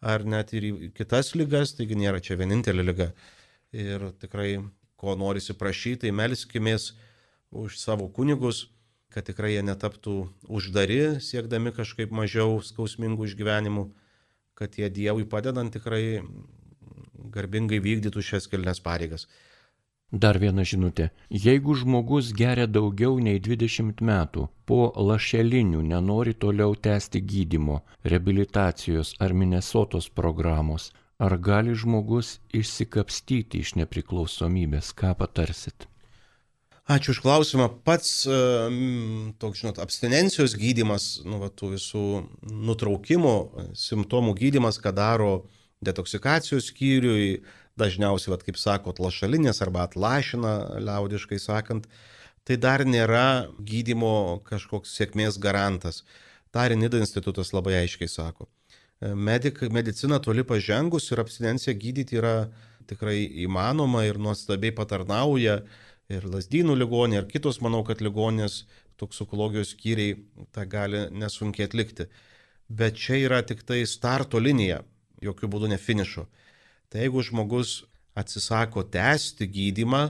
ar 0.00 0.24
net 0.28 0.52
ir 0.56 0.90
kitas 0.96 1.34
lygas, 1.38 1.74
taigi 1.76 1.96
nėra 1.98 2.20
čia 2.20 2.36
vienintelė 2.40 2.84
lyga. 2.84 3.10
Ir 3.76 4.10
tikrai, 4.20 4.60
ko 5.00 5.16
norisi 5.18 5.56
prašyti, 5.56 6.06
tai 6.06 6.14
melskimės 6.16 6.92
už 7.56 7.78
savo 7.80 8.08
kunigus, 8.12 8.66
kad 9.12 9.26
tikrai 9.28 9.54
jie 9.54 9.62
netaptų 9.64 10.16
uždari, 10.52 11.18
siekdami 11.24 11.72
kažkaip 11.76 12.12
mažiau 12.12 12.58
skausmingų 12.64 13.30
išgyvenimų, 13.30 13.86
kad 14.56 14.76
jie 14.76 14.88
Dievui 14.92 15.24
padedant 15.28 15.72
tikrai 15.72 16.20
garbingai 17.34 17.80
vykdytų 17.84 18.22
šias 18.22 18.48
kilnes 18.52 18.82
pareigas. 18.84 19.26
Dar 20.12 20.38
viena 20.38 20.62
žinutė. 20.62 21.08
Jeigu 21.30 21.74
žmogus 21.74 22.30
geria 22.40 22.68
daugiau 22.70 23.18
nei 23.18 23.40
20 23.42 24.04
metų, 24.06 24.46
po 24.64 24.92
lašelinių 24.94 25.82
nenori 25.82 26.34
toliau 26.34 26.76
tęsti 26.78 27.20
gydimo, 27.32 27.80
reabilitacijos 28.04 29.16
ar 29.18 29.34
Minnesotos 29.34 30.08
programos, 30.08 30.92
ar 31.18 31.34
gali 31.38 31.74
žmogus 31.74 32.38
išsikapstyti 32.54 33.64
iš 33.66 33.74
nepriklausomybės, 33.82 34.94
ką 34.94 35.12
patarsit? 35.18 35.88
Ačiū 36.86 37.10
už 37.10 37.20
klausimą. 37.24 37.66
Pats, 37.82 38.28
toks, 39.42 39.58
žinot, 39.58 39.80
abstinencijos 39.82 40.54
gydimas, 40.54 41.06
nu, 41.26 41.40
va, 41.42 41.50
tų 41.50 41.72
visų 41.74 42.06
nutraukimo 42.46 43.34
simptomų 43.74 44.36
gydimas, 44.38 44.78
ką 44.78 44.94
daro 44.94 45.32
detoksikacijos 45.86 46.70
skyriui, 46.72 47.40
dažniausiai, 47.80 48.32
vat, 48.34 48.44
kaip 48.46 48.58
sakot, 48.60 49.00
lašalinės 49.02 49.62
arba 49.64 49.84
atlašina, 49.86 50.52
liaudiškai 50.82 51.38
sakant, 51.42 51.88
tai 52.46 52.56
dar 52.60 52.84
nėra 52.86 53.48
gydimo 53.58 54.42
kažkoks 54.46 54.94
sėkmės 54.96 55.40
garantas. 55.42 56.02
Ta 56.54 56.68
Renida 56.70 57.00
institutas 57.02 57.52
labai 57.52 57.76
aiškiai 57.82 58.08
sako. 58.08 58.48
Medik, 59.00 59.60
medicina 59.68 60.16
toli 60.24 60.44
pažengus 60.46 61.10
ir 61.12 61.20
abstinenciją 61.20 61.74
gydyti 61.76 62.16
yra 62.16 62.36
tikrai 62.88 63.26
įmanoma 63.44 64.06
ir 64.06 64.16
nuostabiai 64.22 64.72
patarnauja 64.72 65.58
ir 66.08 66.26
lasdynų 66.30 66.78
ligonė, 66.78 67.20
ir 67.20 67.28
kitos, 67.28 67.58
manau, 67.60 67.82
kad 67.84 68.00
ligonės 68.00 68.62
toksikologijos 68.96 69.74
skyriai 69.74 70.16
tą 70.54 70.64
gali 70.70 71.06
nesunkiai 71.12 71.66
atlikti. 71.68 72.06
Bet 72.72 72.96
čia 72.96 73.18
yra 73.26 73.42
tik 73.46 73.66
tai 73.68 73.82
starto 73.86 74.40
linija 74.40 74.80
jokių 75.24 75.50
būdų 75.52 75.70
ne 75.72 75.78
finišo. 75.80 76.26
Tai 76.90 77.02
jeigu 77.02 77.22
žmogus 77.24 77.84
atsisako 78.16 78.84
tęsti 78.92 79.48
gydimą, 79.52 80.02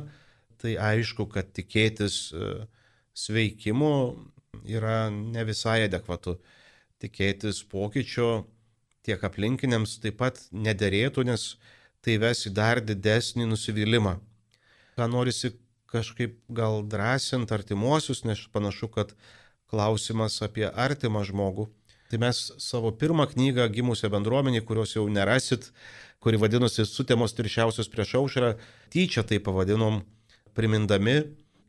tai 0.62 0.76
aišku, 0.80 1.26
kad 1.30 1.50
tikėtis 1.56 2.30
e, 2.32 2.66
sveikimo 3.16 3.92
yra 4.64 5.08
ne 5.10 5.44
visai 5.48 5.82
adekvatu. 5.86 6.36
Tikėtis 7.02 7.62
pokyčio 7.68 8.46
tiek 9.06 9.22
aplinkiniams 9.22 9.98
taip 10.02 10.18
pat 10.22 10.40
nederėtų, 10.52 11.26
nes 11.28 11.54
tai 12.04 12.16
ves 12.22 12.46
į 12.48 12.54
dar 12.56 12.80
didesnį 12.80 13.48
nusivylimą. 13.50 14.16
Ką 14.96 15.08
norisi 15.12 15.52
kažkaip 15.90 16.38
gal 16.48 16.82
drąsinti 16.86 17.54
artimuosius, 17.54 18.24
nes 18.24 18.46
panašu, 18.52 18.88
kad 18.92 19.12
klausimas 19.70 20.40
apie 20.42 20.66
artimą 20.70 21.24
žmogų 21.26 21.68
Tai 22.10 22.20
mes 22.22 22.40
savo 22.62 22.92
pirmą 22.94 23.26
knygą 23.32 23.66
gimusią 23.74 24.10
bendruomenį, 24.12 24.62
kurios 24.66 24.94
jau 24.94 25.06
nerasit, 25.10 25.72
kuri 26.22 26.38
vadinosi 26.38 26.86
Sutemos 26.86 27.34
tiršiausios 27.34 27.90
prieš 27.90 28.14
aušrą, 28.20 28.52
tyčia 28.94 29.24
tai 29.26 29.40
pavadinom, 29.42 30.04
primindami, 30.54 31.18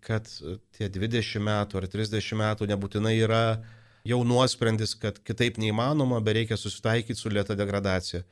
kad 0.06 0.30
tie 0.78 0.88
20 0.94 1.42
metų 1.44 1.82
ar 1.82 1.88
30 1.92 2.38
metų 2.40 2.70
nebūtinai 2.70 3.16
yra 3.18 3.42
jau 4.08 4.22
nuosprendis, 4.24 4.94
kad 4.96 5.18
kitaip 5.26 5.58
neįmanoma, 5.60 6.22
bet 6.24 6.40
reikia 6.40 6.58
susitaikyti 6.60 7.20
su 7.20 7.34
lėta 7.34 7.58
degradacija. 7.58 8.24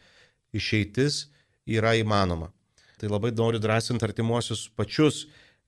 Išeitis 0.55 1.25
yra 1.67 1.95
įmanoma. 1.99 2.51
Tai 3.01 3.09
labai 3.11 3.33
noriu 3.35 3.59
drąsinti 3.59 4.05
artimuosius 4.07 4.69
pačius 4.77 5.25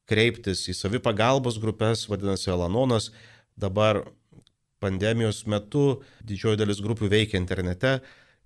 kreiptis 0.07 0.63
į 0.71 0.77
savipagalbos 0.77 1.57
grupės, 1.59 2.05
vadinasi 2.07 2.53
Alanonas, 2.53 3.09
dabar 3.59 4.05
pandemijos 4.83 5.43
metu 5.49 6.01
didžioji 6.25 6.61
dalis 6.61 6.81
grupių 6.83 7.09
veikia 7.11 7.39
internete, 7.39 7.97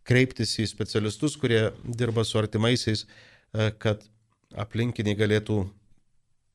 kreiptis 0.08 0.56
į 0.62 0.68
specialistus, 0.70 1.38
kurie 1.38 1.70
dirba 1.86 2.24
su 2.26 2.40
artimaisiais, 2.42 3.06
e, 3.06 3.70
kad 3.78 4.04
aplinkiniai 4.58 5.18
galėtų 5.18 5.62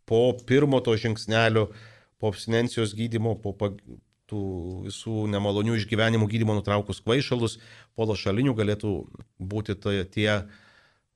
po 0.07 0.21
pirmo 0.47 0.81
to 0.81 0.97
žingsnelio, 0.97 1.69
po 2.21 2.33
abstinencijos 2.33 2.95
gydymo, 2.97 3.37
po 3.43 3.55
tų 4.27 4.43
visų 4.87 5.27
nemalonių 5.31 5.77
išgyvenimų 5.79 6.29
gydymo 6.31 6.57
nutraukus 6.59 7.03
kvaišalus, 7.05 7.59
po 7.95 8.07
lašalinių 8.11 8.55
galėtų 8.59 8.95
būti 9.39 9.77
tai, 9.79 10.01
tie 10.11 10.31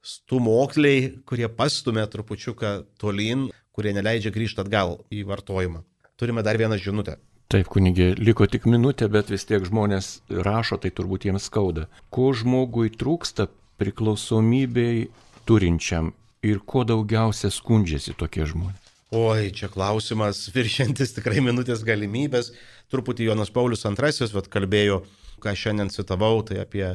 stumokliai, 0.06 1.16
kurie 1.26 1.48
pastumė 1.48 2.06
trupučiuką 2.10 2.74
tolyn, 3.00 3.48
kurie 3.74 3.94
neleidžia 3.96 4.32
grįžti 4.34 4.62
atgal 4.62 5.00
į 5.10 5.24
vartojimą. 5.28 5.82
Turime 6.20 6.44
dar 6.46 6.58
vieną 6.60 6.78
žinutę. 6.80 7.18
Taip, 7.50 7.66
kunigė, 7.66 8.12
liko 8.14 8.46
tik 8.46 8.62
minutė, 8.70 9.08
bet 9.10 9.30
vis 9.32 9.42
tiek 9.42 9.64
žmonės 9.66 10.20
rašo, 10.30 10.76
tai 10.78 10.92
turbūt 10.94 11.24
jiems 11.26 11.48
skauda. 11.50 11.88
Ko 12.14 12.28
žmogui 12.30 12.92
trūksta 12.94 13.48
priklausomybei 13.80 15.08
turinčiam 15.50 16.12
ir 16.46 16.60
ko 16.62 16.84
daugiausia 16.86 17.50
skundžiasi 17.50 18.14
tokie 18.20 18.46
žmonės? 18.46 18.92
Oi, 19.10 19.50
čia 19.50 19.66
klausimas 19.66 20.44
viršiantis 20.54 21.16
tikrai 21.16 21.42
minutės 21.42 21.82
galimybės. 21.82 22.52
Truputį 22.94 23.26
Jonas 23.32 23.50
Paulius 23.50 23.82
II, 23.82 24.30
bet 24.36 24.46
kalbėjo, 24.54 25.02
ką 25.42 25.56
šiandien 25.58 25.90
citavau, 25.90 26.44
tai 26.46 26.62
apie 26.62 26.86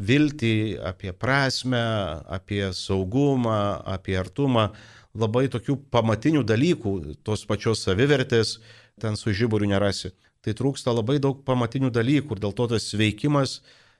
viltį, 0.00 0.78
apie 0.88 1.12
prasme, 1.12 1.84
apie 2.24 2.64
saugumą, 2.72 3.82
apie 3.84 4.16
artumą. 4.16 4.70
Labai 5.18 5.50
tokių 5.52 5.76
pamatinių 5.92 6.46
dalykų, 6.48 6.98
tos 7.28 7.44
pačios 7.44 7.84
savivertės, 7.84 8.56
ten 9.00 9.16
su 9.16 9.34
žiburiu 9.34 9.68
nerasi. 9.70 10.12
Tai 10.44 10.54
trūksta 10.54 10.94
labai 10.94 11.18
daug 11.22 11.42
pamatinių 11.46 11.90
dalykų 11.94 12.36
ir 12.36 12.42
dėl 12.44 12.54
to 12.56 12.68
tas 12.70 12.86
sveikimas 12.92 13.58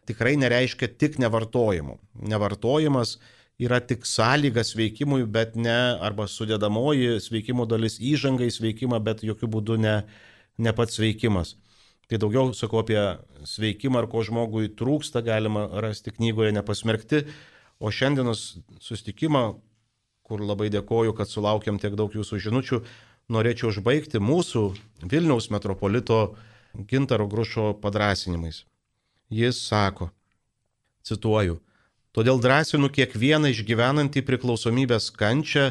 tikrai 0.09 0.37
nereiškia 0.41 0.89
tik 1.01 1.19
nevartojimo. 1.21 1.99
Nevartojimas 2.31 3.19
yra 3.59 3.81
tik 3.83 4.07
sąlyga 4.07 4.63
sveikimui, 4.65 5.25
bet 5.27 5.57
ne, 5.59 5.79
arba 6.05 6.29
sudėdamoji 6.31 7.19
sveikimo 7.23 7.67
dalis 7.69 7.99
įžangai 7.99 8.51
sveikimą, 8.55 9.01
bet 9.05 9.25
jokių 9.27 9.51
būdų 9.57 9.79
ne, 9.83 9.97
ne 10.59 10.75
pats 10.75 10.99
sveikimas. 10.99 11.57
Tai 12.09 12.21
daugiau 12.23 12.55
sakau 12.57 12.81
apie 12.81 13.01
sveikimą, 13.45 14.01
ar 14.01 14.09
ko 14.09 14.23
žmogui 14.25 14.71
trūksta, 14.79 15.21
galima 15.27 15.67
rasti 15.83 16.15
knygoje 16.15 16.55
nepasmerkti. 16.57 17.27
O 17.79 17.93
šiandienos 17.93 18.63
sustikimą, 18.81 19.59
kur 20.25 20.41
labai 20.41 20.71
dėkoju, 20.73 21.13
kad 21.19 21.29
sulaukėm 21.29 21.77
tiek 21.83 21.99
daug 21.99 22.15
jūsų 22.15 22.41
žinučių, 22.47 22.81
norėčiau 23.33 23.73
užbaigti 23.73 24.21
mūsų 24.23 24.65
Vilniaus 25.05 25.51
metropolito 25.55 26.35
Gintaro 26.89 27.29
Grušo 27.29 27.73
padrasinimais. 27.83 28.65
Jis 29.29 29.61
sako, 29.69 30.11
cituoju, 31.05 31.59
Todėl 32.19 32.41
drąsinu 32.43 32.89
kiekvieną 32.91 33.53
išgyvenantį 33.53 34.25
priklausomybės 34.27 35.05
kančią 35.15 35.69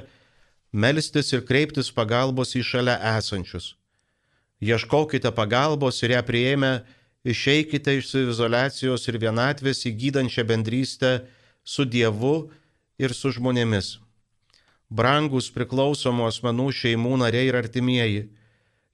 melstis 0.72 1.34
ir 1.34 1.42
kreiptis 1.44 1.90
pagalbos 1.92 2.54
į 2.56 2.62
šalia 2.64 2.94
esančius. 3.18 3.74
Ieškokite 4.64 5.34
pagalbos 5.36 6.00
ir 6.06 6.14
ją 6.16 6.22
prieėmę, 6.30 6.72
išeikite 7.28 7.98
iš 8.00 8.14
izolacijos 8.22 9.10
ir 9.10 9.20
vienatvės 9.20 9.84
į 9.90 9.92
gydančią 10.04 10.46
bendrystę 10.48 11.12
su 11.68 11.84
Dievu 11.84 12.50
ir 12.96 13.12
su 13.12 13.34
žmonėmis. 13.36 13.98
Brangus 14.90 15.52
priklausomų 15.52 16.30
asmenų 16.30 16.72
šeimų 16.72 17.18
nariai 17.24 17.50
ir 17.50 17.60
artimieji, 17.60 18.24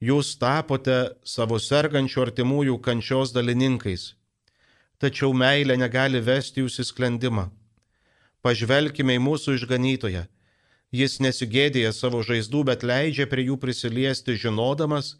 jūs 0.02 0.34
tapote 0.42 0.98
savo 1.24 1.60
sergančių 1.62 2.28
artimųjų 2.28 2.82
kančios 2.82 3.36
dalininkais 3.36 4.14
tačiau 5.04 5.34
meilė 5.36 5.76
negali 5.80 6.22
vesti 6.24 6.64
jūs 6.64 6.80
į 6.80 6.88
sklendimą. 6.88 7.50
Pažvelkime 8.44 9.18
į 9.18 9.24
mūsų 9.24 9.58
išganytoją. 9.58 10.24
Jis 10.94 11.18
nesigėdėja 11.26 11.92
savo 11.96 12.22
žaizdų, 12.24 12.64
bet 12.70 12.84
leidžia 12.88 13.26
prie 13.28 13.48
jų 13.50 13.58
prisiliesti, 13.60 14.38
žinodamas, 14.40 15.18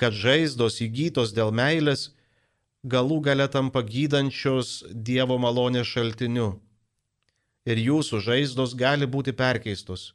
kad 0.00 0.16
žaizdos 0.16 0.80
įgytos 0.82 1.34
dėl 1.36 1.52
meilės 1.52 2.08
galų 2.94 3.20
gale 3.28 3.46
tampa 3.52 3.82
gydančios 3.86 4.80
Dievo 4.90 5.38
malonės 5.42 5.90
šaltiniu. 5.92 6.54
Ir 7.66 7.80
jūsų 7.82 8.20
žaizdos 8.22 8.76
gali 8.78 9.08
būti 9.10 9.34
perkeistos. 9.34 10.12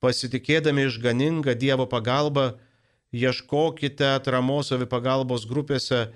Pasitikėdami 0.00 0.86
išganingą 0.88 1.56
Dievo 1.58 1.84
pagalbą, 1.90 2.54
ieškokite 3.12 4.06
atramos 4.14 4.70
savipagalbos 4.70 5.44
grupėse 5.50 6.06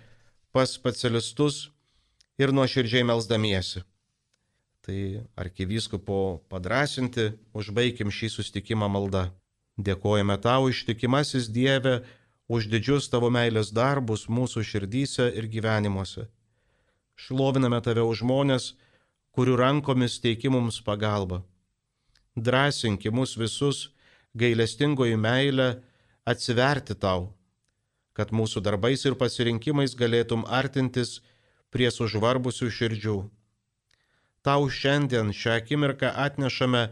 pas 0.55 0.71
specialistus 0.71 1.69
ir 2.39 2.55
nuoširdžiai 2.55 3.05
melzdamiesi. 3.05 3.83
Tai 4.85 5.25
arkivyskupo 5.41 6.45
padrasinti, 6.53 7.33
užbaigim 7.57 8.13
šį 8.13 8.29
sustikimą 8.37 8.89
maldą. 8.93 9.31
Dėkojame 9.81 10.37
tau 10.39 10.69
ištikimasis 10.71 11.49
Dieve 11.51 12.05
už 12.47 12.69
didžius 12.71 13.09
tavo 13.11 13.31
meilės 13.33 13.73
darbus 13.75 14.29
mūsų 14.29 14.63
širdyse 14.63 15.31
ir 15.35 15.49
gyvenimuose. 15.51 16.29
Šloviname 17.17 17.81
tave 17.83 18.05
už 18.05 18.23
žmonės, 18.23 18.75
kurių 19.35 19.57
rankomis 19.59 20.21
teiki 20.23 20.51
mums 20.51 20.81
pagalba. 20.87 21.43
Drąsinki 22.37 23.11
mus 23.11 23.35
visus 23.39 23.89
gailestingoji 24.35 25.19
meilė 25.19 25.69
atsiverti 26.27 26.95
tau, 26.99 27.33
kad 28.15 28.31
mūsų 28.31 28.63
darbais 28.63 29.05
ir 29.07 29.19
pasirinkimais 29.19 29.95
galėtum 29.99 30.45
artintis 30.61 31.21
prie 31.75 31.91
sužvarbusių 31.91 32.71
širdžių. 32.79 33.17
Tau 34.45 34.69
šiandien 34.71 35.33
šią 35.35 35.59
akimirką 35.61 36.11
atnešame 36.27 36.89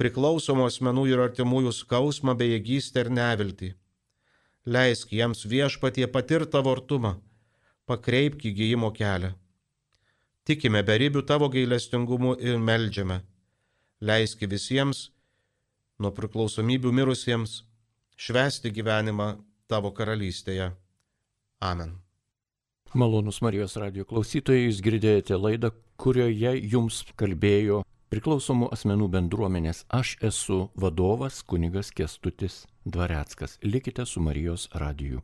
priklausomų 0.00 0.68
asmenų 0.68 1.04
ir 1.12 1.22
artimųjų 1.24 1.72
skausmą, 1.74 2.34
bejėgystę 2.38 3.04
ir 3.04 3.12
neviltį. 3.18 3.74
Leisk 4.68 5.12
jiems 5.14 5.46
viešpatie 5.48 6.06
patirtą 6.12 6.60
vortumą, 6.66 7.16
pakreipk 7.88 8.44
įgyjimo 8.50 8.90
kelią. 8.92 9.32
Tikime 10.48 10.80
beribių 10.80 11.20
tavo 11.28 11.50
gailestingumu 11.52 12.30
ir 12.40 12.56
melžiame. 12.56 13.18
Leisk 14.00 14.46
visiems, 14.48 15.10
nuo 16.00 16.08
priklausomybių 16.16 16.92
mirusiems, 16.96 17.58
švesti 18.16 18.72
gyvenimą 18.72 19.26
tavo 19.68 19.92
karalystėje. 19.92 20.70
Amen. 21.60 21.98
Malonus 22.94 23.42
Marijos 23.44 23.76
radio 23.76 24.08
klausytojai, 24.08 24.70
jūs 24.70 24.80
girdėjote 24.80 25.36
laidą, 25.36 25.74
kurioje 26.00 26.54
jums 26.64 27.02
kalbėjo 27.20 27.82
priklausomų 28.08 28.70
asmenų 28.72 29.10
bendruomenės 29.12 29.84
Aš 29.92 30.16
esu 30.24 30.62
vadovas 30.80 31.42
kunigas 31.44 31.92
Kestutis 31.92 32.62
Dvareckas. 32.88 33.58
Likite 33.60 34.08
su 34.08 34.24
Marijos 34.24 34.70
radiju. 34.72 35.20